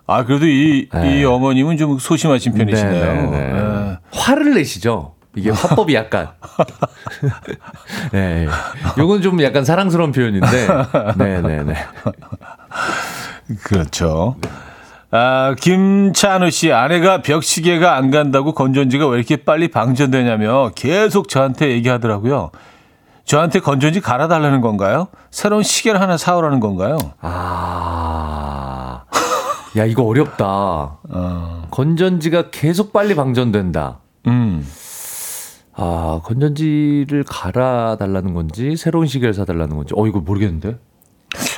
[0.07, 1.20] 아, 그래도 이, 네.
[1.20, 3.05] 이 어머님은 좀 소심하신 편이시네요.
[3.05, 3.53] 네네네.
[3.53, 3.97] 네.
[4.11, 5.13] 화를 내시죠?
[5.36, 6.30] 이게 화법이 약간.
[8.13, 8.47] 네.
[8.97, 10.68] 요건 좀 약간 사랑스러운 표현인데.
[11.20, 11.76] 네네네.
[13.63, 14.38] 그렇죠.
[15.10, 22.51] 아, 김찬우 씨, 아내가 벽시계가 안 간다고 건전지가 왜 이렇게 빨리 방전되냐며 계속 저한테 얘기하더라고요.
[23.24, 25.08] 저한테 건전지 갈아달라는 건가요?
[25.32, 26.97] 새로운 시계를 하나 사오라는 건가요?
[27.22, 29.03] 아.
[29.78, 30.45] 야, 이거 어렵다.
[30.47, 33.99] 어, 건전지가 계속 빨리 방전된다.
[34.28, 34.66] 음.
[35.74, 39.93] 아, 건전지를 갈아달라는 건지, 새로운 시계를 사달라는 건지.
[39.95, 40.78] 어, 이거 모르겠는데?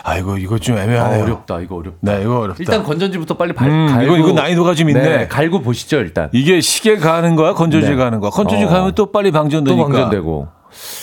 [0.09, 1.23] 아이고, 이거 좀 아, 애매하네요.
[1.23, 1.59] 어렵다.
[1.61, 1.97] 이거 어렵다.
[2.01, 2.57] 네, 이거 어렵다.
[2.59, 4.15] 일단 건전지부터 빨리 발, 음, 갈고.
[4.17, 5.01] 이거, 이거 난이도가 좀 있네.
[5.01, 6.29] 네, 갈고 보시죠, 일단.
[6.33, 7.53] 이게 시계 가는 거야?
[7.53, 7.95] 건전지 네.
[7.95, 8.31] 가는 거야?
[8.31, 8.69] 건전지 어.
[8.69, 9.83] 가면 또 빨리 또 방전되니까.
[9.83, 10.47] 방전되고.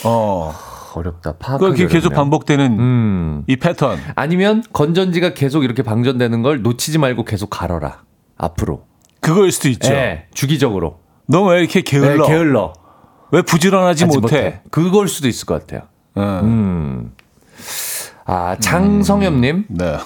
[0.05, 0.55] 어.
[0.95, 1.35] 어렵다.
[1.59, 2.15] 그렇게 계속.
[2.15, 3.43] 반복되는 음.
[3.47, 3.99] 이 패턴.
[4.15, 7.99] 아니면 건전지가 계속 이렇게 방전되는 걸 놓치지 말고 계속 갈아라.
[8.39, 8.85] 앞으로.
[9.21, 9.91] 그거일 수도 있죠.
[9.93, 11.01] 네, 주기적으로.
[11.29, 12.27] 너 왜 이렇게 게을러?
[12.27, 12.73] 네, 게을러.
[13.33, 14.61] 왜 부지런하지 하지 못해?
[14.71, 15.83] 그걸 수도 있을 것 같아요.
[16.17, 16.23] 응.
[16.45, 17.13] 음.
[18.27, 19.67] 아, 장성엽님.
[19.69, 19.97] 네.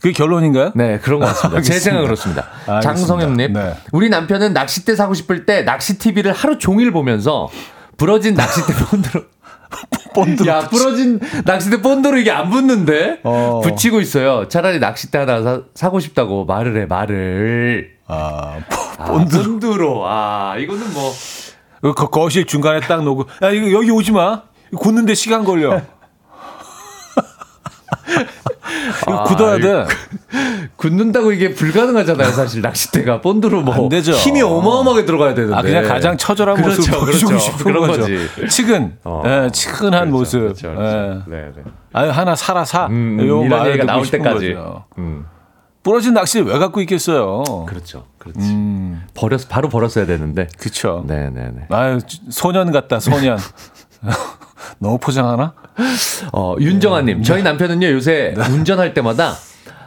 [0.00, 0.72] 그게 결론인가요?
[0.74, 1.60] 네, 그런 것 같습니다.
[1.62, 1.80] 제 알겠습니다.
[1.84, 2.42] 생각 그렇습니다.
[2.66, 2.80] 알겠습니다.
[2.80, 3.52] 장성엽님.
[3.52, 3.74] 네.
[3.92, 7.48] 우리 남편은 낚싯대 사고 싶을 때 낚시 TV를 하루 종일 보면서
[7.96, 9.24] 부러진 낚싯대 본드로.
[10.14, 13.20] 본드로 야, 부러진 낚싯대 본드로 이게 안 붙는데?
[13.22, 13.60] 어.
[13.64, 14.48] 붙이고 있어요.
[14.48, 17.92] 차라리 낚싯대 하나 사, 사고 싶다고 말을 해, 말을.
[18.08, 18.58] 아,
[18.98, 19.40] 아, 본드.
[19.42, 20.02] 본드로.
[20.06, 21.12] 아, 이거는 뭐.
[21.80, 24.42] 그 거- 거실 중간에 딱 놓고 야 이거 여기 오지 마.
[24.76, 25.80] 굳는데 시간 걸려.
[29.02, 29.86] 이거 아, 굳어야 돼.
[30.76, 33.88] 굳는다고 이게 불가능하잖아요, 사실 낚싯대가 본드로 뭐.
[33.90, 35.54] 힘이 어마어마하게 들어가야 되는데.
[35.56, 37.38] 아 그냥 가장 처절한 그렇죠, 모습을 보여주고 그렇죠.
[37.44, 38.00] 싶은 그런 거죠.
[38.02, 38.28] 거지.
[38.48, 39.22] 치근, 어.
[39.26, 40.40] 예, 치근한 모습.
[40.40, 40.96] 그렇죠, 그렇죠.
[40.96, 41.36] 예.
[41.36, 41.62] 네, 네.
[41.92, 42.86] 아유 하나 사라 사.
[42.86, 44.56] 음, 요 이런 얘기가 나올 때까지.
[44.98, 45.26] 음,
[45.82, 47.42] 부러진 낚시를 왜 갖고 있겠어요.
[47.68, 48.40] 그렇죠, 그렇지.
[48.40, 50.48] 음, 버렸 바로 버렸어야 되는데.
[50.58, 51.04] 그쵸.
[51.06, 51.66] 네, 네, 네.
[51.70, 51.98] 아유
[52.30, 53.38] 소년 같다 소년.
[54.78, 55.54] 너무 포장하나?
[56.32, 59.34] 어, 윤정아님, 저희 남편은요 요새 운전할 때마다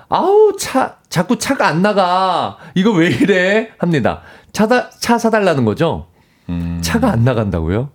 [0.09, 2.57] 아우 차 자꾸 차가 안 나가.
[2.75, 3.69] 이거 왜 이래?
[3.77, 4.21] 합니다.
[4.51, 6.07] 차다 차 사달라는 거죠?
[6.81, 7.89] 차가 안 나간다고요?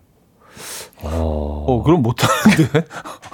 [1.03, 2.84] 어, 어 그럼 못하는데.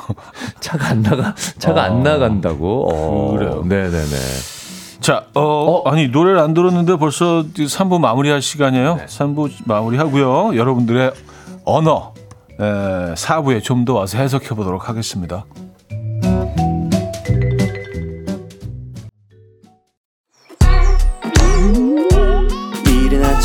[0.60, 2.88] 차가 안 나가 차가 안 나간다고.
[2.90, 3.62] 어, 그래요.
[3.66, 4.16] 네, 네, 네.
[5.00, 9.00] 자, 어, 아니 노래를 안 들었는데 벌써 3부 마무리할 시간이에요.
[9.06, 10.56] 3부 마무리하고요.
[10.56, 11.12] 여러분들의
[11.64, 12.12] 언어
[12.60, 15.44] 에, 4부에 좀 더 와서 해석해 보도록 하겠습니다.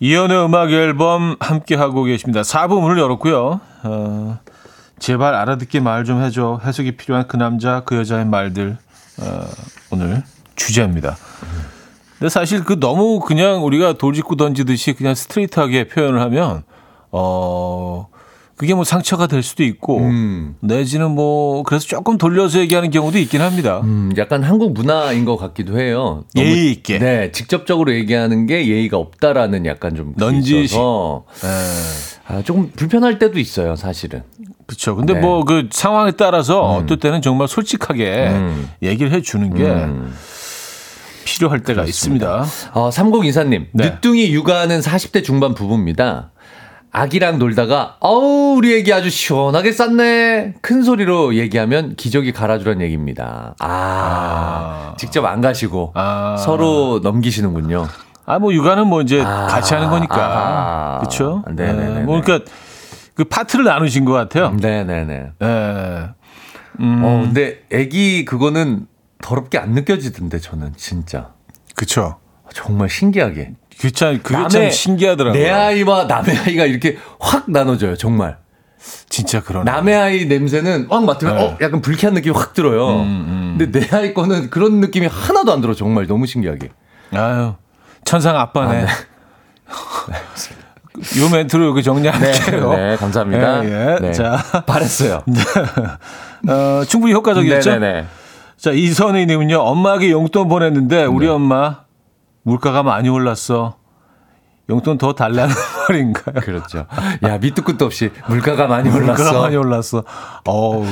[0.00, 2.42] 이연의 음악 앨범 함께 하고 계십니다.
[2.42, 3.60] 4부 문을 열었고요.
[3.84, 4.38] 어,
[4.98, 6.60] 제발 알아듣게 말 좀 해줘.
[6.64, 8.76] 해석이 필요한 그 남자 그 여자의 말들
[9.22, 9.44] 어,
[9.90, 10.22] 오늘
[10.56, 11.16] 주제입니다.
[12.18, 16.62] 근데 사실 그 너무 그냥 우리가 돌직구 던지듯이 그냥 스트레이트하게 표현을 하면
[17.10, 18.08] 어
[18.56, 20.54] 그게 뭐 상처가 될 수도 있고 음.
[20.60, 23.80] 내지는 뭐 그래서 조금 돌려서 얘기하는 경우도 있긴 합니다.
[23.82, 26.24] 음, 약간 한국 문화인 것 같기도 해요.
[26.34, 26.98] 너무- 예의 있게.
[26.98, 30.64] 네, 직접적으로 얘기하는 게 예의가 없다라는 약간 좀 넌지시.
[30.76, 31.24] 있어서
[32.26, 34.22] 아, 조금 불편할 때도 있어요, 사실은.
[34.66, 34.94] 그렇죠.
[34.96, 35.20] 근데 네.
[35.20, 38.70] 뭐그 상황에 따라서 어떨 때는 정말 솔직하게 음.
[38.82, 40.14] 얘기를 해 주는 게 음.
[41.24, 42.44] 필요할 때가 있습니다.
[42.74, 43.84] 어, 3024님, 네.
[43.90, 46.30] 늦둥이 육아하는 40대 중반 부부입니다.
[46.98, 50.54] 아기랑 놀다가, 어우, 우리 애기 아주 시원하게 쌌네.
[50.62, 53.56] 큰 소리로 얘기하면 기저귀 갈아주란 얘기입니다.
[53.58, 56.36] 아, 직접 안 가시고 아.
[56.38, 57.88] 서로 넘기시는군요.
[58.26, 60.14] 아, 뭐 육아는 뭐 이제 아, 같이 하는 거니까.
[60.14, 60.98] 아하.
[61.00, 61.42] 그렇죠?
[61.48, 62.02] 네네네네.
[62.02, 62.48] 뭐 그러니까
[63.14, 64.50] 그 파트를 나누신 것 같아요.
[64.52, 65.30] 네네네.
[65.42, 65.46] 예.
[66.78, 68.86] 어, 근데 애기 그거는
[69.20, 71.30] 더럽게 안 느껴지던데, 저는 진짜.
[71.74, 72.18] 그렇죠.
[72.52, 73.54] 정말 신기하게.
[73.76, 75.42] 그게 참, 그게 참 신기하더라고요.
[75.42, 78.38] 내 아이와 남의 아이가 이렇게 확 나눠져요, 정말.
[79.08, 79.70] 진짜 그러네.
[79.70, 81.42] 남의 아이 냄새는 확 맡으면 네.
[81.42, 83.00] 어 약간 불쾌한 느낌이 확 들어요.
[83.00, 86.70] 음, 근데 내 아이 거는 그런 느낌이 하나도 안 들어 정말 너무 신기하게.
[87.12, 87.54] 아유,
[88.04, 88.82] 천상 아빠네.
[88.82, 88.86] 아,
[90.08, 90.16] 네.
[91.20, 92.72] 요 멘트로 여기 정리할게요.
[92.74, 93.64] 네, 감사합니다.
[93.64, 93.98] 예, 예.
[94.00, 94.12] 네.
[94.12, 95.22] 자, 바랬어요.
[96.48, 97.70] 어, 충분히 효과적이었죠?
[97.78, 98.06] 네네네.
[98.56, 101.80] 자, 이선희님은요, 엄마에게 용돈 보냈는데, 우리 엄마,
[102.44, 103.76] 물가가 많이 올랐어.
[104.70, 105.54] 용돈 더 달라는
[105.90, 106.36] 말인가요?
[106.42, 106.86] 그렇죠.
[107.22, 109.22] 야 밑도 끝도 없이 물가가 많이 올랐어.
[109.22, 110.04] 물가가 많이 올랐어.
[110.46, 110.86] 어우,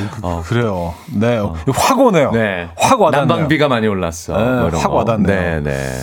[0.47, 1.39] 그, 래요 네.
[1.75, 2.33] 확 오네요.
[2.33, 2.69] 네.
[2.77, 3.27] 확 와닿네요.
[3.27, 4.37] 난방비가 많이 올랐어.
[4.37, 4.95] 네, 뭐 이런 확 거.
[4.97, 5.59] 와닿네요.
[5.59, 5.65] 음.
[5.65, 6.01] 네, 네.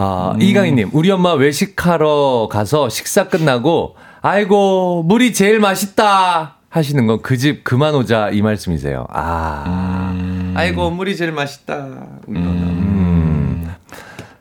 [0.00, 6.58] 아, 이강희님, 우리 엄마 외식하러 가서 식사 끝나고, 아이고, 물이 제일 맛있다!
[6.70, 9.06] 하시는 건 그 집 그만 오자 이 말씀이세요.
[9.10, 10.12] 아.
[10.14, 10.54] 음.
[10.56, 11.74] 아이고, 물이 제일 맛있다.
[12.28, 12.67] 음.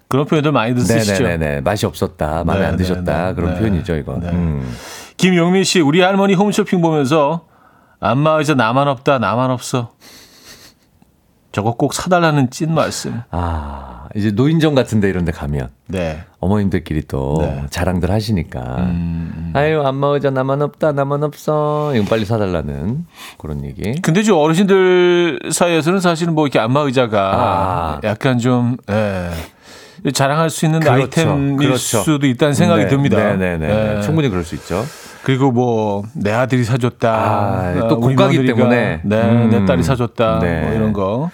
[0.08, 1.24] 그런 표현들 많이들 쓰시죠.
[1.24, 1.62] 네네네.
[1.62, 2.44] 맛이 없었다.
[2.46, 3.28] 마음에 안 네, 드셨다.
[3.28, 3.60] 네, 그런 네.
[3.60, 4.20] 표현이죠, 이건.
[4.22, 4.30] 네.
[4.30, 4.74] 음.
[5.18, 7.46] 김용민 씨, 우리 할머니 홈쇼핑 보면서
[8.00, 9.92] 안마 의자 나만 없다, 나만 없어.
[11.52, 13.20] 저거 꼭 사달라는 찐 말씀.
[13.32, 15.70] 아, 이제 노인정 같은데 이런 데 가면.
[15.88, 16.24] 네.
[16.40, 17.64] 어머님들끼리 또 네.
[17.72, 18.60] 자랑들 하시니까.
[18.78, 21.94] 음, 아유, 안마 의자 나만 없다, 나만 없어.
[21.96, 23.08] 이거 빨리 사달라는
[23.40, 24.00] 그런 얘기.
[24.02, 28.00] 근데 저 어르신들 사이에서는 사실은 뭐 이렇게 안마 의자가 아.
[28.04, 29.30] 약간 좀, 예.
[30.14, 31.02] 자랑할 수 있는 그렇죠.
[31.02, 31.78] 아이템일 그렇죠.
[32.02, 33.18] 수도 있다는 생각이 네, 듭니다.
[33.18, 33.98] 네네네.
[33.98, 34.02] 예.
[34.02, 34.86] 충분히 그럴 수 있죠.
[35.24, 37.10] 그리고 뭐 내 아들이 사줬다.
[37.12, 39.02] 아, 또 어, 고가기 때문에.
[39.04, 39.50] 네, 음.
[39.50, 40.40] 내 딸이 사줬다.
[40.40, 40.62] 네.
[40.62, 41.30] 뭐 이런 거.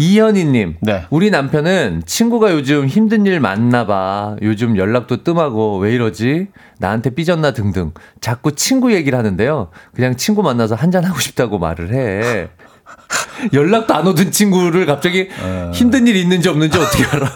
[0.00, 1.06] 이현희님, 네.
[1.10, 4.36] 우리 남편은 친구가 요즘 힘든 일 많나 봐.
[4.42, 6.46] 요즘 연락도 뜸하고 왜 이러지?
[6.78, 7.90] 나한테 삐졌나 등등.
[8.20, 9.70] 자꾸 친구 얘기를 하는데요.
[9.96, 12.48] 그냥 친구 만나서 한잔 하고 싶다고 말을 해.
[13.52, 15.70] 연락도 안 오던 친구를 갑자기 어.
[15.74, 17.30] 힘든 일 있는지 없는지 어떻게 알아?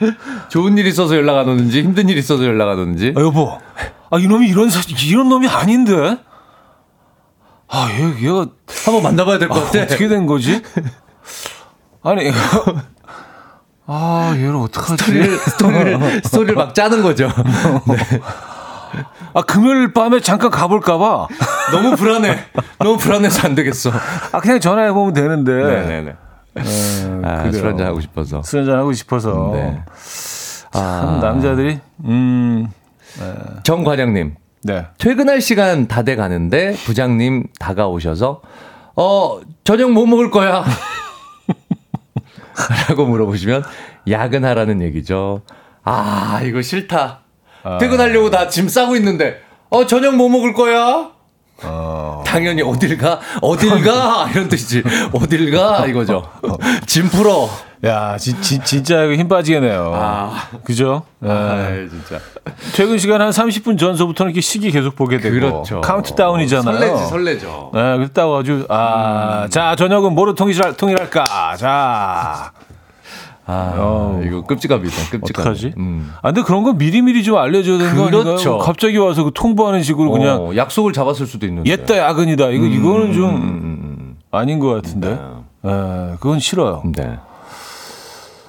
[0.48, 3.14] 좋은 일 있어서 연락 안 오는지 힘든 일 있어서 연락 안 오는지.
[3.16, 3.58] 아, 여보.
[4.10, 6.18] 아, 이놈이 이런, 사- 이런 놈이 아닌데?
[7.68, 8.46] 아, 얘, 얘가
[8.84, 9.82] 한번 만나봐야 될것 아, 같아.
[9.82, 10.62] 어떻게 된 거지?
[12.02, 12.30] 아니,
[13.86, 15.02] 아, 얘를 어떡하지?
[15.50, 17.30] 스토리를, 스토리를 막 짜는 거죠.
[19.34, 21.28] 아, 금요일 밤에 잠깐 가볼까봐.
[21.72, 22.38] 너무 불안해.
[22.78, 23.90] 너무 불안해서 안 되겠어.
[24.32, 25.52] 아, 그냥 전화해보면 되는데.
[25.52, 26.10] 네네네.
[26.10, 26.14] 에,
[27.24, 27.50] 아.
[27.52, 28.42] 술 한잔 하고 싶어서.
[28.42, 29.50] 술 한잔 하고 싶어서.
[29.54, 29.82] 네.
[30.70, 31.18] 참, 아.
[31.22, 32.68] 남자들이, 음,
[33.64, 34.34] 정 과장님.
[34.64, 34.86] 네.
[34.98, 38.40] 퇴근할 시간 다 돼 가는데 부장님 다가오셔서
[38.96, 40.64] 어 저녁 뭐 먹을 거야?
[42.88, 43.62] 라고 물어보시면
[44.10, 45.42] 야근하라는 얘기죠.
[45.84, 47.20] 아 이거 싫다.
[47.78, 49.40] 퇴근하려고 다 짐 싸고 있는데
[49.70, 51.10] 어 저녁 뭐 먹을 거야?
[51.64, 53.18] 어, 당연히 어딜 가?
[53.42, 54.28] 어딜 가?
[54.32, 54.82] 이런 뜻이지.
[55.12, 55.86] 어딜 가?
[55.86, 56.24] 이거죠.
[56.86, 57.48] 짐 풀어.
[57.84, 59.92] 야, 지, 지, 진짜 힘 빠지겠네요.
[59.94, 60.48] 아.
[60.64, 61.02] 그죠?
[61.24, 61.28] 예.
[61.28, 62.20] 아, 진짜.
[62.74, 65.34] 퇴근 시간 한 30분 전서부터는 이렇게 시계 계속 보게 되고.
[65.34, 65.80] 그렇죠.
[65.80, 66.78] 카운트다운이잖아요.
[66.78, 67.70] 설레지, 설레죠.
[67.74, 71.56] 네, 그랬다고 아주, 아, 자, 저녁은 뭐로 통일할, 통일할까?
[71.56, 72.52] 자,
[73.50, 74.22] 아, 어우.
[74.24, 74.94] 이거 끔찍합니다.
[75.10, 75.40] 끔찍합니다.
[75.40, 75.72] 어떡하지?
[75.78, 76.12] 음.
[76.20, 78.24] 아, 근데 그런 거 미리미리 좀 알려줘야 되는 거 아닌가요?
[78.24, 78.58] 그렇죠.
[78.58, 81.70] 갑자기 와서 그 통보하는 식으로 그냥, 어, 약속을 잡았을 수도 있는데.
[81.70, 82.48] 옛다 야근이다.
[82.50, 85.18] 이거, 이거는 좀 음, 아닌 것 같은데.
[85.64, 86.82] 예, 그건 싫어요.
[86.94, 87.18] 네.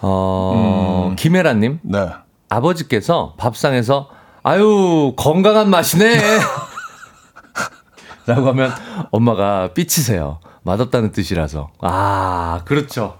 [0.02, 2.10] 어, 김혜라님, 네.
[2.50, 4.10] 아버지께서 밥상에서,
[4.44, 6.20] 아유, 건강한 맛이네.
[8.28, 8.70] 라고 하면
[9.12, 10.40] 엄마가 삐치세요.
[10.64, 11.70] 맛없다는 뜻이라서.
[11.80, 13.16] 아, 그렇죠.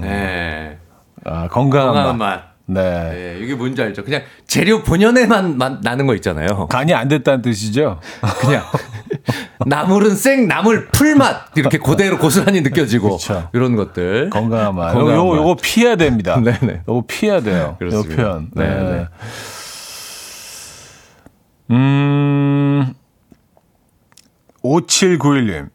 [0.00, 0.78] 네.
[1.26, 2.26] 아, 건강한, 건강한 맛.
[2.36, 2.56] 맛.
[2.68, 2.82] 네.
[2.82, 4.02] 네, 이게 뭔지 알죠?
[4.02, 6.66] 그냥 재료 본연에만 맛 나는 거 있잖아요.
[6.66, 8.00] 간이 안 됐다는 뜻이죠?
[8.40, 8.64] 그냥
[9.64, 13.48] 나물은 생 나물 풀맛 이렇게 그대로 고스란히 느껴지고 그렇죠.
[13.52, 14.90] 이런 것들 건강한 맛.
[14.90, 15.42] 요거, 건강한 요거, 맛.
[15.42, 16.38] 요거 피해야 됩니다.
[16.42, 16.82] 네네.
[16.88, 17.62] 요거 피해야 돼요.
[17.62, 18.16] 요 그렇습니다.
[18.22, 18.50] 표현.
[18.54, 19.08] 네, 네.
[21.70, 22.94] 음,
[24.64, 25.68] 5791님.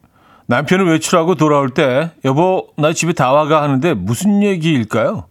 [0.46, 5.24] 남편은 외출하고 돌아올 때 여보 나 집에 다 와가 하는데 무슨 얘기일까요?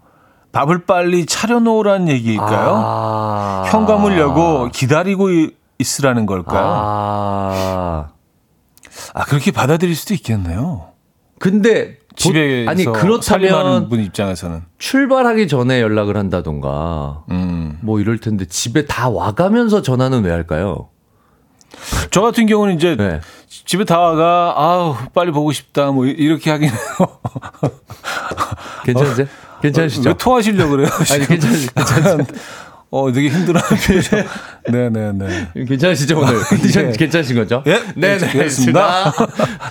[0.51, 2.73] 밥을 빨리 차려놓으란 얘기일까요?
[2.83, 3.63] 아.
[3.67, 6.63] 현관문 열고 기다리고 이- 있으라는 걸까요?
[6.65, 8.07] 아.
[9.13, 10.87] 아 그렇게 받아들일 수도 있겠네요.
[11.39, 17.79] 근데 보- 집에 아니 그렇다면 분 입장에서는 출발하기 전에 연락을 한다던가 음.
[17.81, 20.89] 뭐 이럴 텐데 집에 다 와가면서 전화는 왜 할까요?
[22.11, 23.21] 저 같은 경우는 이제 네.
[23.47, 26.77] 집에 다 와가 아우 빨리 보고 싶다 뭐 이- 이렇게 하긴 해요.
[28.85, 29.27] 괜찮으세요?
[29.61, 30.09] 괜찮으시죠?
[30.09, 30.87] 왜 토하시려 고 그래요?
[31.11, 32.17] 아니 괜찮으시 괜찮으세요?
[32.93, 34.23] 어 되게 힘들어하는 표정.
[34.69, 35.47] 네네 네.
[35.65, 36.91] 괜찮으시죠 오늘 컨디션 예.
[36.91, 37.63] 괜찮으신 거죠?
[37.65, 39.13] 예, 네, 네, 괜찮습니다.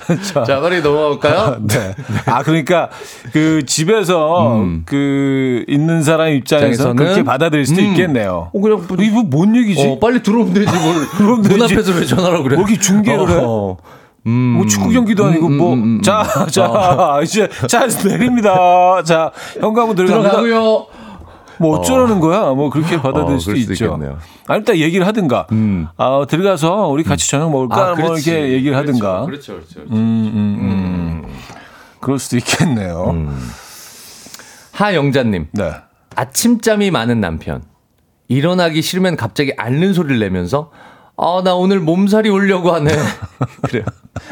[0.08, 0.44] 알겠습니다.
[0.46, 1.58] 자, 빨리 넘어갈까요?
[1.66, 1.94] 네.
[2.24, 2.88] 아 그러니까
[3.30, 6.96] 그 집에서 그 있는 사람 입장에서 음.
[6.96, 7.88] 그렇게 받아들일 수도 음.
[7.88, 8.50] 있겠네요.
[8.54, 9.86] 어, 그냥 뭐- 이거 뭔 얘기지?
[9.86, 11.06] 어, 빨리 들어오면 되지 뭘.
[11.42, 11.62] 문.
[11.62, 12.56] 앞에서 왜 전화를 그래?
[12.58, 13.34] 여기 중계를 해?
[13.42, 13.76] 어.
[14.26, 14.30] 음.
[14.56, 19.02] 뭐 축구 경기도 아니고 음, 뭐 음, 음, 자, 자, 이제 차 내립니다.
[19.02, 19.96] 자, 현관문.
[19.96, 20.86] 들어가고요.
[21.58, 22.50] 뭐 어쩌라는 거야?
[22.52, 23.72] 뭐 그렇게 받아들일 어, 수도 있죠.
[23.84, 24.18] 있겠네요.
[24.46, 25.46] 아니 일단 얘기를 하든가.
[25.52, 25.88] 음.
[25.96, 27.94] 아, 들어가서 우리 같이 저녁 먹을까?
[27.94, 28.30] 뭐 그렇지.
[28.30, 29.26] 이렇게 얘기를 하든가.
[29.26, 29.74] 그렇죠, 그렇죠.
[29.74, 29.94] 그렇죠.
[29.94, 31.26] 음, 음, 음.
[32.00, 33.14] 그럴 수도 있겠네요.
[34.72, 35.72] 하영자님, 네.
[36.16, 37.62] 아침잠이 많은 남편.
[38.28, 40.70] 일어나기 싫으면 갑자기 앓는 소리를 내면서
[41.22, 42.90] 아, 나 오늘 몸살이 오려고 하네.
[43.62, 43.84] 그래요.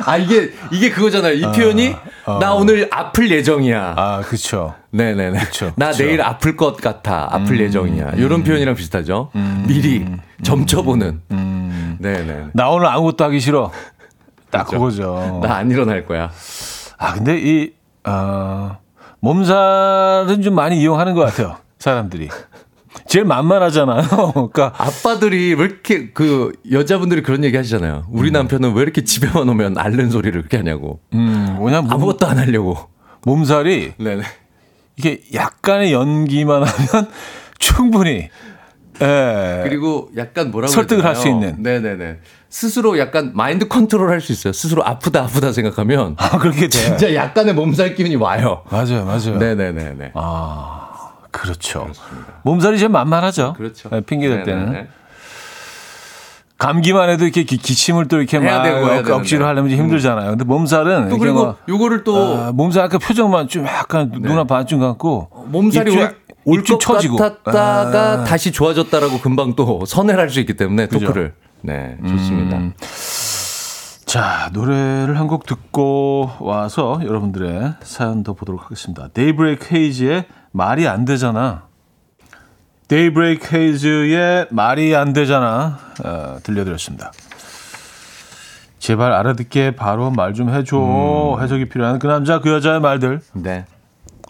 [0.06, 1.34] 아, 이게, 이게 그거잖아요.
[1.34, 1.94] 이 표현이
[2.40, 3.94] 나 오늘 아플 예정이야.
[3.96, 4.74] 아, 그렇죠.
[4.90, 5.38] 네네네.
[5.40, 6.04] 그쵸, 나 그쵸.
[6.04, 7.28] 내일 아플 것 같아.
[7.30, 8.12] 아플 예정이야.
[8.16, 9.30] 이런 표현이랑 비슷하죠.
[9.66, 10.06] 미리
[10.42, 11.20] 점쳐보는.
[11.98, 12.46] 네네.
[12.54, 13.70] 나 오늘 아무것도 하기 싫어.
[14.50, 14.66] 딱.
[14.66, 15.40] 그거죠.
[15.42, 16.30] 나 안 일어날 거야.
[16.96, 17.72] 아, 근데 이,
[18.04, 18.78] 어,
[19.20, 21.56] 몸살은 좀 많이 이용하는 것 같아요.
[21.78, 22.28] 사람들이.
[23.06, 24.02] 제일 만만하잖아요.
[24.34, 28.06] 그러니까 아빠들이 왜 이렇게 그 여자분들이 그런 얘기 하시잖아요.
[28.10, 31.00] 우리 남편은 왜 이렇게 집에만 오면 앓는 소리를 그렇게 하냐고.
[31.14, 32.76] 음, 뭐냐 몸, 아무것도 안 하려고.
[33.24, 34.22] 몸살이 네네.
[34.96, 37.08] 이게 약간의 연기만 하면
[37.58, 38.28] 충분히
[39.00, 39.60] 예.
[39.62, 41.50] 그리고 약간 뭐라고 설득을 할수 되나요?
[41.50, 41.62] 있는.
[41.62, 42.16] 네네네.
[42.50, 44.52] 스스로 약간 마인드 컨트롤 할 수 있어요.
[44.52, 46.68] 스스로 아프다 아프다 생각하면 아, 그렇게 돼.
[46.68, 48.62] 진짜 약간의 몸살 기운이 와요.
[48.70, 49.36] 맞아요, 맞아요.
[49.38, 50.12] 네네네네.
[50.14, 50.87] 아,
[51.40, 51.88] 그렇죠.
[52.42, 53.54] 몸살이 제일 만만하죠.
[53.56, 53.88] 그렇죠.
[53.92, 54.66] 예, 핑계 댈 때는.
[54.66, 54.88] 네네네.
[56.58, 59.46] 감기만 해도 이렇게 기, 기침을 또 이렇게 막 되고 억- 억지로.
[59.46, 60.30] 하려면 좀 힘들잖아요.
[60.30, 64.48] 근데 몸살은 또 그리고 막, 요거를 또 아, 몸살 아까 표정만 좀 약간 눈 한
[64.48, 66.14] 반쯤 감고 몸살이 입올
[66.48, 67.16] 입좀 것 처지고.
[67.16, 68.24] 같았다가 아.
[68.24, 71.06] 다시 좋아졌다라고 금방 또 선회를 할수 있기 때문에 그죠.
[71.06, 72.56] 토크를 네 좋습니다.
[72.56, 72.72] 음.
[74.06, 79.08] 자, 노래를 한 곡 듣고 와서 여러분들의 사연 더 보도록 하겠습니다.
[79.14, 81.64] 데이브레이크 헤이즈의 말이 안 되잖아.
[82.88, 85.78] 데이브레이크 헤이즈의 말이 안 되잖아.
[86.04, 87.12] 어, 들려드렸습니다.
[88.78, 91.38] 제발 알아듣게 바로 말 좀 해줘.
[91.40, 93.20] 해석이 필요한 그 남자, 그 여자의 말들.
[93.34, 93.66] 네.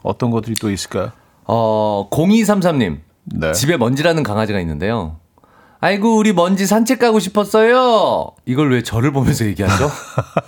[0.02, 1.12] 어떤 것들이 또 있을까요?
[1.44, 3.52] 어 0233님 네.
[3.52, 5.16] 집에 먼지라는 강아지가 있는데요.
[5.80, 8.32] 아이고 우리 먼지 산책 가고 싶었어요.
[8.46, 9.90] 이걸 왜 저를 보면서 얘기하죠?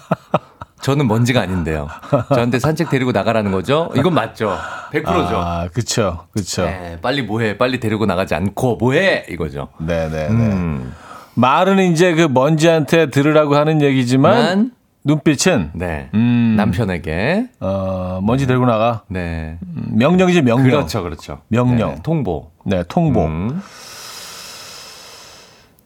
[0.81, 1.89] 저는 먼지가 아닌데요.
[2.29, 3.91] 저한테 산책 데리고 나가라는 거죠?
[3.97, 4.57] 이건 맞죠.
[4.93, 5.37] 100%죠.
[5.37, 6.65] 아, 그쵸, 그쵸.
[6.65, 7.59] 네, 빨리 뭐해?
[7.59, 9.27] 빨리 데리고 나가지 않고 뭐해?
[9.29, 9.69] 이거죠.
[9.79, 10.29] 네네네.
[10.29, 10.93] 음.
[11.35, 14.71] 말은 이제 그 먼지한테 들으라고 하는 얘기지만 만,
[15.05, 16.11] 눈빛은 네.
[16.15, 16.55] 음.
[16.57, 19.03] 남편에게 어, 먼지 데리고 나가.
[19.09, 19.59] 네.
[19.63, 20.71] 음, 명령이지 명령.
[20.71, 21.41] 그렇죠, 그렇죠.
[21.49, 21.95] 명령.
[21.95, 22.51] 네, 통보.
[22.65, 23.25] 네, 통보.
[23.25, 23.63] 음.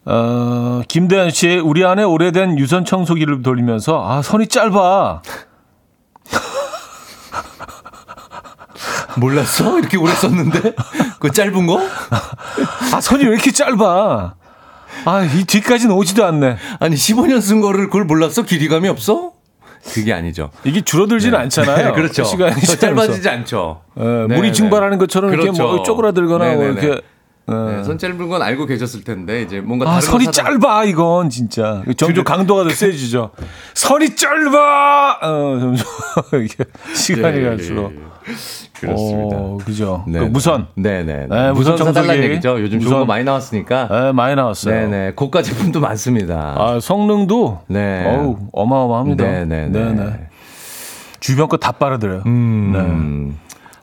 [0.05, 5.21] 어, 김대현 씨, 우리 안에 오래된 유선 청소기를 돌리면서 아 선이 짧아.
[9.17, 9.79] 몰랐어?
[9.79, 10.73] 이렇게 오래 썼는데?
[11.19, 11.79] 그 짧은 거?
[12.93, 14.35] 아 선이 왜 이렇게 짧아?
[15.05, 16.57] 아 이 뒤까지는 오지도 않네.
[16.79, 18.43] 아니 15년 쓴 거를 그걸 몰랐어?
[18.43, 19.31] 길이감이 없어?
[19.93, 20.49] 그게 아니죠.
[20.63, 21.77] 이게 줄어들지는 않잖아요.
[21.89, 22.23] 네, 그렇죠.
[22.23, 22.59] 시간이.
[22.61, 23.81] 짧아지지 않죠.
[23.99, 24.51] 예, 네, 물이 네.
[24.51, 25.63] 증발하는 것처럼 이렇게 그렇죠.
[25.63, 26.81] 뭐 쪼그라들거나 뭐 네네네.
[26.81, 27.01] 이렇게.
[27.47, 27.75] 예.
[27.77, 30.85] 네, 손 짧은 건 알고 계셨을 텐데 이제 뭔가 아, 다른 선이 거 사다- 짧아,
[30.85, 31.83] 이건 진짜.
[31.95, 33.31] 점점 강도가 더 세지죠.
[33.75, 35.19] 선이 짧아!
[35.21, 35.85] 어, 점점
[36.43, 36.63] 이게
[36.95, 37.91] 시간이 예, 예, 갈수록.
[37.91, 38.05] 예, 예.
[38.79, 39.37] 그렇습니다.
[39.37, 40.03] 어, 그죠.
[40.07, 40.67] 네, 그 무선.
[40.75, 41.27] 네네.
[41.29, 42.23] 네, 무선 무선 사달라는 청소기.
[42.23, 42.59] 얘기죠.
[42.61, 42.99] 요즘 좋은 무선.
[43.01, 43.87] 거 많이 나왔으니까.
[43.91, 44.73] 네, 많이 나왔어요.
[44.89, 45.11] 네네.
[45.15, 46.55] 고가 제품도 많습니다.
[46.57, 48.05] 아, 성능도 네.
[48.07, 49.23] 어우, 어마어마합니다.
[49.23, 49.67] 네네네.
[49.69, 50.19] 네네.
[51.19, 52.23] 주변 거 다 빨아들여요.
[52.25, 53.37] 음.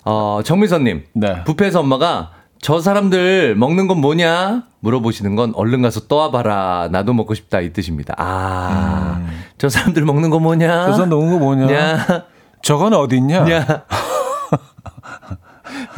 [0.05, 1.05] 어, 정미선님.
[1.15, 1.45] 네.
[1.45, 2.31] 부페에서 엄마가
[2.63, 4.63] 저 사람들 먹는 건 뭐냐?
[4.81, 6.89] 물어보시는 건 얼른 가서 떠와봐라.
[6.93, 7.61] 나도 먹고 싶다.
[7.61, 8.15] 이 뜻입니다.
[8.19, 9.21] 아,
[9.59, 10.87] 저 사람들 먹는 거 뭐냐?
[10.87, 10.87] 음.
[10.87, 11.67] 저 사람 먹는 거 뭐냐?
[11.67, 12.07] 냐,
[12.63, 13.45] 저건 어딨냐?
[13.45, 13.67] 냐.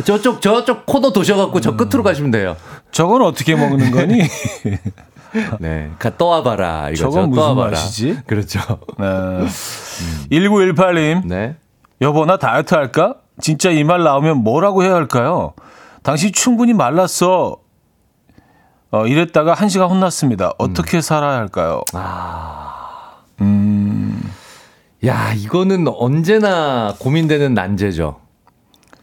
[0.07, 2.57] 저쪽, 저쪽 코너 도셔갖고 저 끝으로 가시면 돼요.
[2.91, 4.23] 저건 어떻게 먹는 거니?
[5.61, 5.91] 네.
[5.99, 6.89] 가 떠와봐라.
[6.91, 7.03] 이거죠.
[7.11, 7.71] 저건 무슨 떠와봐라.
[7.73, 8.19] 맛이지?
[8.27, 8.61] 그렇죠.
[8.99, 9.07] 네.
[10.31, 11.57] 1918님, 네.
[12.01, 13.17] 여보, 나 다이어트 할까?
[13.41, 15.53] 진짜 이 말 나오면 뭐라고 해야 할까요?
[16.05, 17.57] 당신 충분히 말랐어.
[18.91, 20.53] 어, 이랬다가 한 시간 혼났습니다.
[20.59, 21.83] 어떻게 살아야 할까요?
[25.07, 28.21] 야, 이거는 언제나 고민되는 난제죠.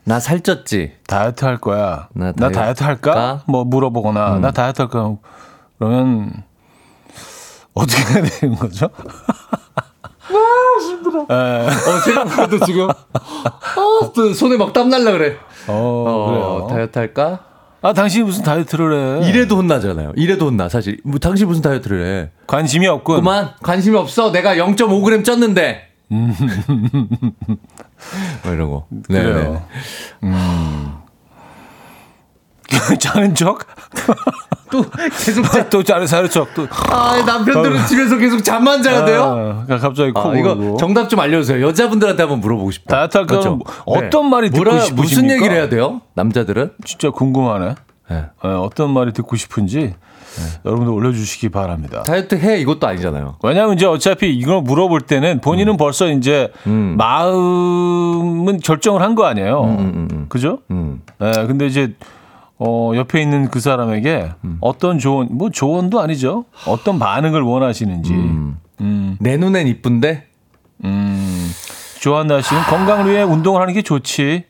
[0.03, 0.91] 나 살쪘지.
[1.07, 2.07] 다이어트 할 거야.
[2.13, 3.11] 나 나, 다이어트 다이어트 할까?
[3.11, 3.43] 할까?
[3.47, 5.17] 뭐 물어보거나, 나 다이어트 할까?
[5.77, 6.43] 그러면,
[7.73, 8.89] 어떻게 해야 되는 거죠?
[10.35, 11.67] 어,
[12.05, 12.89] 생각나도 지금.
[12.89, 15.37] 어, 또 손에 막 땀 날라 그래.
[15.67, 15.73] 어,
[16.07, 16.67] 어, 그래요.
[16.69, 17.39] 다이어트 할까?
[17.83, 19.27] 아, 당신이 무슨 다이어트를 해?
[19.29, 20.13] 이래도 혼나잖아요.
[20.15, 20.99] 이래도 혼나, 사실.
[21.03, 22.29] 뭐, 당신 무슨 다이어트를 해?
[22.47, 23.17] 관심이 없군.
[23.17, 24.31] 그만, 관심이 없어.
[24.31, 25.77] 내가 0.5g 쪘는데.
[28.43, 28.85] 뭐 이러고.
[29.09, 29.65] 네, 그래요.
[30.23, 30.93] 음.
[32.99, 33.65] 자는 척?
[34.71, 34.85] 또
[35.25, 36.53] 계속 자, 또 자는 사는 척.
[36.53, 36.65] 또.
[36.89, 39.65] 아, 남편들은 집에서 계속 잠만 자야 돼요?
[39.67, 40.35] 아, 갑자기 코 아.
[40.37, 41.65] 이거 정답 좀 알려주세요.
[41.67, 42.95] 여자분들한테 한번 물어보고 싶다.
[43.09, 45.01] 다이어트 할 거면 뭐- 어떤 말이 듣고 뭐라- 싶으십니까?
[45.01, 46.01] 무슨 얘기를 해야 돼요?
[46.13, 46.71] 남자들은?
[46.85, 47.75] 진짜 궁금하네.
[48.09, 48.25] 네.
[48.45, 49.93] 예, 어떤 말이 듣고 싶은지
[50.65, 52.03] 여러분들 올려주시기 바랍니다.
[52.03, 53.35] 다이어트 해 이것도 아니잖아요.
[53.43, 56.95] 왜냐하면 이제 어차피 이걸 물어볼 때는 본인은 벌써 이제 음.
[56.97, 59.63] 마음은 결정을 한 거 아니에요.
[59.63, 60.59] 음, 그죠?
[60.71, 61.01] 음.
[61.19, 61.93] 네, 근데 이제
[62.63, 64.57] 어, 옆에 있는 그 사람에게 음.
[64.61, 66.45] 어떤 조언, 뭐 조언도 아니죠.
[66.67, 68.13] 어떤 반응을 원하시는지.
[68.13, 70.27] 음, 내 눈엔 이쁜데?
[70.83, 71.51] 음.
[71.99, 74.43] 조한나 씨는 건강을 위해 운동을 하는 게 좋지.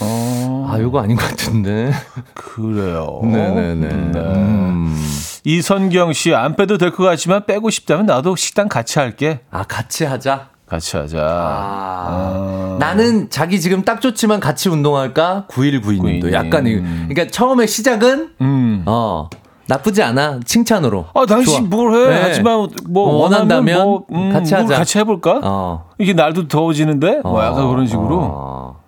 [0.00, 1.92] 어, 아, 이거 아닌 것 같은데.
[2.34, 3.20] 그래요.
[3.24, 3.88] 네네네.
[3.88, 4.18] 네.
[4.18, 4.96] 음.
[5.44, 9.40] 이선경 씨, 안 빼도 될 것 같지만 빼고 싶다면 나도 식단 같이 할게.
[9.50, 10.48] 아, 같이 하자.
[10.72, 11.18] 같이 하자.
[11.22, 12.76] 아.
[12.80, 15.44] 나는 자기 지금 딱 좋지만 같이 운동할까?
[15.50, 16.32] 9192님도 9192님.
[16.32, 18.82] 약간, 이- 그러니까 처음에 시작은, 음.
[18.86, 19.28] 어,
[19.68, 20.40] 나쁘지 않아.
[20.46, 21.06] 칭찬으로.
[21.14, 21.78] 아, 당신 좋아.
[21.84, 22.08] 뭘 해?
[22.14, 22.20] 네.
[22.22, 24.76] 하지만 뭐 어, 원한다면 뭐, 음, 같이 뭘 하자.
[24.78, 25.40] 같이 해볼까?
[25.44, 25.84] 어.
[25.98, 28.18] 이게 날도 더워지는데 뭐 약간 어, 그런 식으로.
[28.22, 28.80] 어.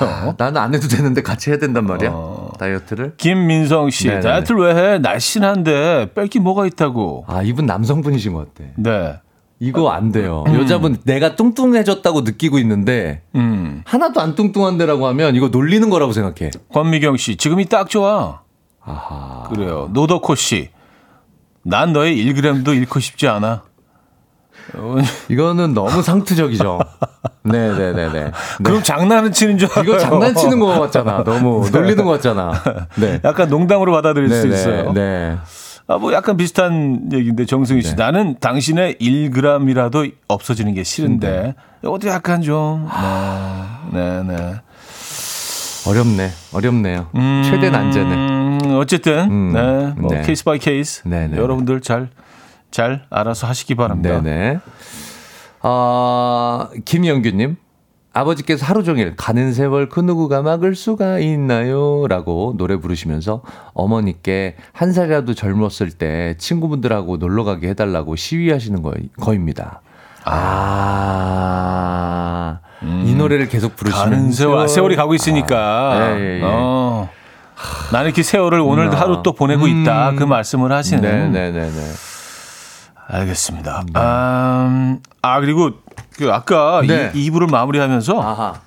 [0.00, 2.12] 아, 나는 안 해도 되는데 같이 해야 된단 말이야.
[2.58, 3.14] 다이어트를.
[3.16, 4.22] 김민성 씨, 네네네.
[4.22, 4.98] 다이어트를 왜 해?
[4.98, 7.24] 날씬한데 뺄 게 뭐가 있다고.
[7.26, 8.70] 아, 이분 남성분이신 것 같아.
[8.76, 9.14] 네.
[9.62, 10.42] 이거 안 돼요.
[10.54, 13.82] 여자분 내가 뚱뚱해졌다고 느끼고 있는데 음.
[13.84, 16.50] 하나도 안 뚱뚱한데라고 하면 이거 놀리는 거라고 생각해.
[16.72, 18.40] 권미경 씨, 지금이 딱 좋아.
[18.82, 19.48] 아하.
[19.50, 19.90] 그래요.
[19.92, 20.70] 노덕호 씨,
[21.62, 23.62] 난 너의 1g도 잃고 싶지 않아.
[24.76, 24.96] 어,
[25.28, 26.80] 이거는 너무 상투적이죠.
[27.42, 28.30] 네네네 네.
[28.64, 29.84] 그럼 장난을 치는 줄 알아요.
[29.84, 31.22] 이거 장난치는 거 같잖아.
[31.24, 32.52] 너무 놀리는 거 같잖아.
[32.96, 33.20] 네.
[33.24, 34.92] 약간 농담으로 받아들일 수 네네, 있어요.
[34.92, 35.36] 네.
[35.90, 42.42] 아, 뭐 약간 비슷한 얘기인데 정승희 씨, 나는 당신의 1g이라도 없어지는 게 싫은데 이것도 약간
[42.42, 42.88] 좀,
[43.92, 44.54] 네, 네, 네.
[45.88, 46.30] 어렵네.
[46.52, 47.08] 어렵네요.
[47.44, 48.14] 최대 난제네.
[48.14, 50.22] 음, 어쨌든, 음, 네, 뭐 네.
[50.22, 51.36] case by case, 네네.
[51.36, 52.08] 여러분들 잘,
[52.70, 54.20] 잘 알아서 하시기 바랍니다.
[54.20, 54.58] 네네.
[55.62, 57.56] 아, 김영규 님.
[58.12, 62.06] 아버지께서 하루 종일 가는 세월 그 누구가 막을 수가 있나요?
[62.08, 63.42] 라고 노래 부르시면서
[63.72, 69.80] 어머니께 한 살이라도 젊었을 때 친구분들하고 놀러 가게 해달라고 시위하시는 거, 거입니다.
[70.24, 70.90] 아,
[72.82, 74.10] 이 노래를 계속 부르시면 음.
[74.10, 76.42] 가는 세월, 아, 세월이 가고 있으니까, 아, 예, 예, 예.
[76.44, 77.08] 어,
[77.92, 81.04] 나는 이렇게 세월을 오늘 하루 또 보내고 있다 그 말씀을 하시는.
[81.04, 81.32] 음.
[81.32, 81.92] 네네네네.
[83.06, 83.84] 알겠습니다.
[83.94, 85.72] 아, 아 그리고
[86.16, 87.10] 그 아까 네.
[87.14, 88.60] 이 2부를 마무리하면서 아하.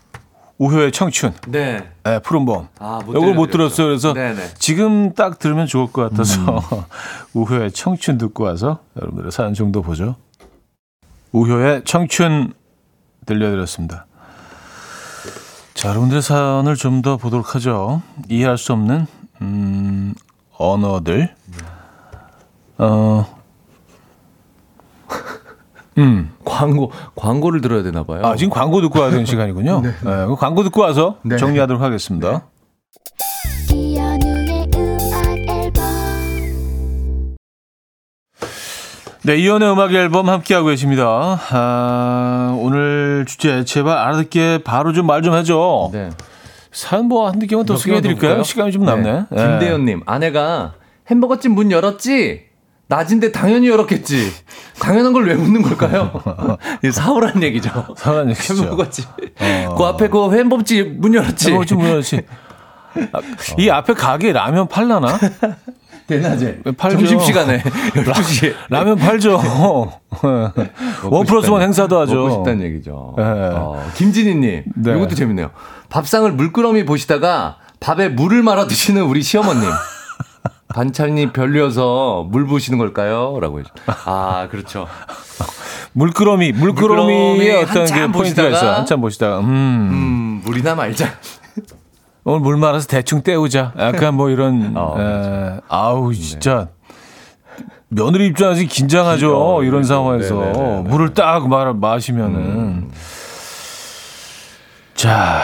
[0.60, 1.90] 우효의 청춘, 네.
[2.04, 2.68] 네, 푸른봄.
[2.80, 3.50] 아, 못 이걸 못.
[3.52, 3.88] 들었어요.
[3.88, 4.42] 그래서 네네.
[4.42, 4.50] 음.
[4.60, 6.62] 지금 딱 들으면 좋을 것 같아서
[7.34, 10.16] 우효의 청춘 듣고 와서 여러분들의 사연 정도 보죠.
[11.32, 12.54] 우효의 청춘
[13.26, 14.06] 들려드렸습니다.
[15.74, 18.02] 자, 여러분들의 사연을 좀 더 보도록 하죠.
[18.30, 19.08] 이해할 수 없는
[19.42, 20.14] 음,
[20.58, 21.34] 언어들.
[22.78, 23.26] 어,
[25.98, 26.32] 음.
[26.46, 28.22] 광고, 광고를 들어야 되나 봐요.
[28.26, 29.82] 아, 지금 광고 듣고 와야 되는 시간이군요.
[29.84, 29.92] 네.
[30.02, 31.38] 그럼 광고 듣고 와서 네.
[31.38, 32.44] 정리하도록 하겠습니다.
[39.26, 41.40] 네, 이연의 음악 앨범 함께하고 계십니다.
[41.52, 45.92] 아, 오늘 주제 제발 알아듣게 바로 좀 말좀 해줘.
[45.94, 46.10] 네.
[46.74, 48.44] 사연 뭐 한두 개만 더 소개해드릴까요?
[48.44, 49.26] 시간이 좀 남네.
[49.32, 49.36] 예.
[49.36, 50.74] 김대현님, 아내가
[51.10, 52.48] 햄버거집 문 열었지?
[52.88, 54.32] 낮인데 당연히 열었겠지.
[54.80, 56.22] 당연한 걸 왜 묻는 걸까요?
[56.84, 57.70] 이 사오란 얘기죠.
[57.98, 58.64] 사연 얘기죠.
[58.64, 59.06] 햄버거집.
[59.78, 61.48] 그 앞에 그 햄버거집 문 열었지.
[61.48, 62.22] 햄버거 좀 뭐였지?
[63.12, 63.20] 아,
[63.58, 65.18] 이 앞에 가게 라면 팔라나?
[66.06, 66.60] 대낮에.
[66.78, 66.98] 팔죠.
[66.98, 67.62] 점심시간에.
[67.96, 68.54] 12시에.
[68.70, 69.42] 라면 팔죠.
[71.10, 72.16] 원 플러스 원 행사도 하죠.
[72.16, 73.16] 먹고 싶다는 얘기죠.
[73.18, 73.22] 예.
[73.24, 74.96] 어, 김진희님, 네.
[74.98, 75.52] 이것도 재밌네요.
[75.90, 79.70] 밥상을 물끄러미 보시다가 밥에 물을 말아 드시는 우리 시어머님.
[80.74, 83.38] 반찬이 별로여서 물 부으시는 걸까요?
[83.40, 83.70] 라고 해줘.
[84.06, 84.88] 아, 그렇죠.
[85.94, 88.72] 물끄러미, 물끄러미의 물끄러미 어떤 그 한참 포인트가 있어요.
[88.72, 91.08] 한참 보시다가, 음, 음, 물이나 말자.
[92.26, 93.74] 오늘 물 말아서 대충 때우자.
[93.78, 96.70] 약간 뭐 이런, 어, 에, 아우, 진짜.
[97.90, 99.38] 며느리 입장에서 긴장하죠.
[99.38, 99.88] 어, 이런 그렇죠.
[99.90, 100.36] 상황에서.
[100.36, 100.82] 네네네네.
[100.90, 102.36] 물을 딱 마, 마시면은.
[102.40, 102.92] 음.
[104.96, 105.42] 자,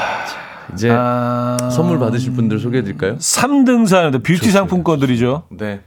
[0.74, 3.18] 이제 아, 선물 받으실 분들 소개해 드릴까요?
[3.18, 5.44] 3등 사연인데 뷰티 상품권들이죠.
[5.50, 5.82] 네.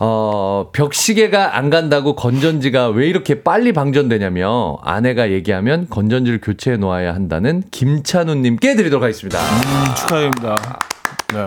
[0.00, 7.62] 어, 벽시계가 안 간다고 건전지가 왜 이렇게 빨리 방전되냐며 아내가 얘기하면 건전지를 교체해 놓아야 한다는
[7.70, 9.38] 김찬우님께 드리도록 하겠습니다.
[9.38, 10.56] 음, 축하드립니다.
[11.32, 11.44] 네.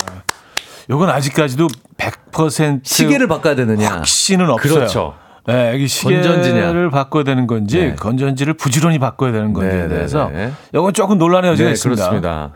[0.89, 1.67] 요건 아직까지도
[1.97, 3.89] 100% 시계를 바꿔야 되느냐?
[3.89, 4.73] 확신은 없어요.
[4.73, 5.13] 그렇죠.
[5.47, 6.89] 네, 이게 시계를 건전지냐?
[6.89, 7.95] 바꿔야 되는 건지 네.
[7.95, 10.51] 건전지를 부지런히 바꿔야 되는 건지에 네, 네, 대해서 네.
[10.73, 12.01] 이건 조금 논란의 여지가 네, 있습니다.
[12.09, 12.51] 그렇습니다.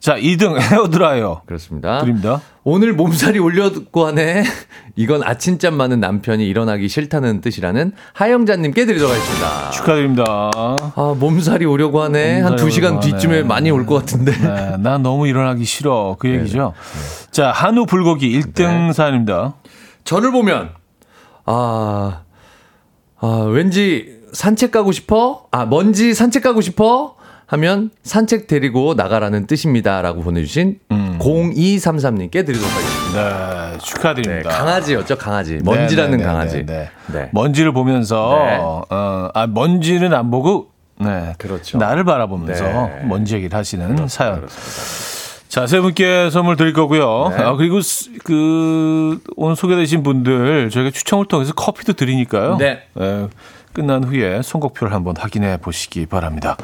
[0.00, 1.98] 자, 2등 헤어드라이어 그렇습니다.
[2.00, 2.40] 드립니다.
[2.62, 4.44] 오늘 몸살이 올렸고 하네.
[4.94, 9.70] 이건 아침잠 많은 남편이 일어나기 싫다는 뜻이라는 하영자님께 드리도록 하겠습니다.
[9.70, 10.24] 축하드립니다.
[10.54, 12.40] 아, 몸살이 오려고 하네.
[12.42, 13.42] 한 몸살이 2시간 오려고 뒤쯤에.
[13.42, 14.30] 많이 올 것 같은데.
[14.30, 16.14] 네, 난 너무 일어나기 싫어.
[16.20, 16.74] 그 얘기죠.
[17.32, 18.92] 자, 한우 불고기 1등 네.
[18.92, 19.54] 사연입니다.
[20.04, 20.70] 저를 보면
[21.46, 22.20] 아,
[23.20, 25.46] 아 왠지 산책 가고 싶어?
[25.50, 27.16] 아 먼지 산책 가고 싶어?
[27.46, 33.70] 하면 산책 데리고 나가라는 뜻입니다 라고 보내주신 0233님께 드리도록 하겠습니다.
[33.72, 34.50] 네, 축하드립니다.
[34.50, 36.66] 네, 강아지였죠 강아지 먼지라는 네, 네, 네, 강아지.
[36.66, 37.18] 네, 네.
[37.18, 37.30] 네.
[37.32, 38.58] 먼지를 보면서 네.
[38.60, 40.68] 어, 아 먼지는 안 보고
[41.00, 41.78] 네, 그렇죠.
[41.78, 43.04] 나를 바라보면서 네.
[43.04, 44.36] 먼지 얘기를 하시는 사연.
[44.36, 45.17] 그렇습니다.
[45.48, 47.28] 자, 세 분께 선물 드릴 거고요.
[47.36, 47.42] 네.
[47.42, 52.56] 아, 그리고 스- 그 오늘 소개되신 분들 저희가 추첨을 통해서 커피도 드리니까요.
[52.58, 52.82] 네.
[53.00, 53.28] 예,
[53.72, 56.56] 끝난 후에 선곡표를 한번 확인해 보시기 바랍니다.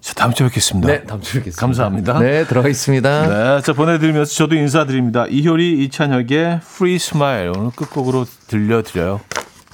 [0.00, 0.88] 자, 다음 주에 뵙겠습니다.
[0.88, 1.60] 네, 다음 주에 뵙겠습니다.
[1.60, 2.18] 감사합니다.
[2.20, 3.56] 네, 들어가겠습니다.
[3.56, 5.26] 네, 자 보내드리면서 저도 인사드립니다.
[5.28, 9.20] 이효리 이찬혁의 Free Smile 오늘 끝곡으로 들려드려요.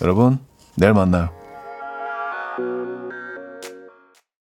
[0.00, 0.38] 여러분
[0.76, 1.41] 내일 만나요.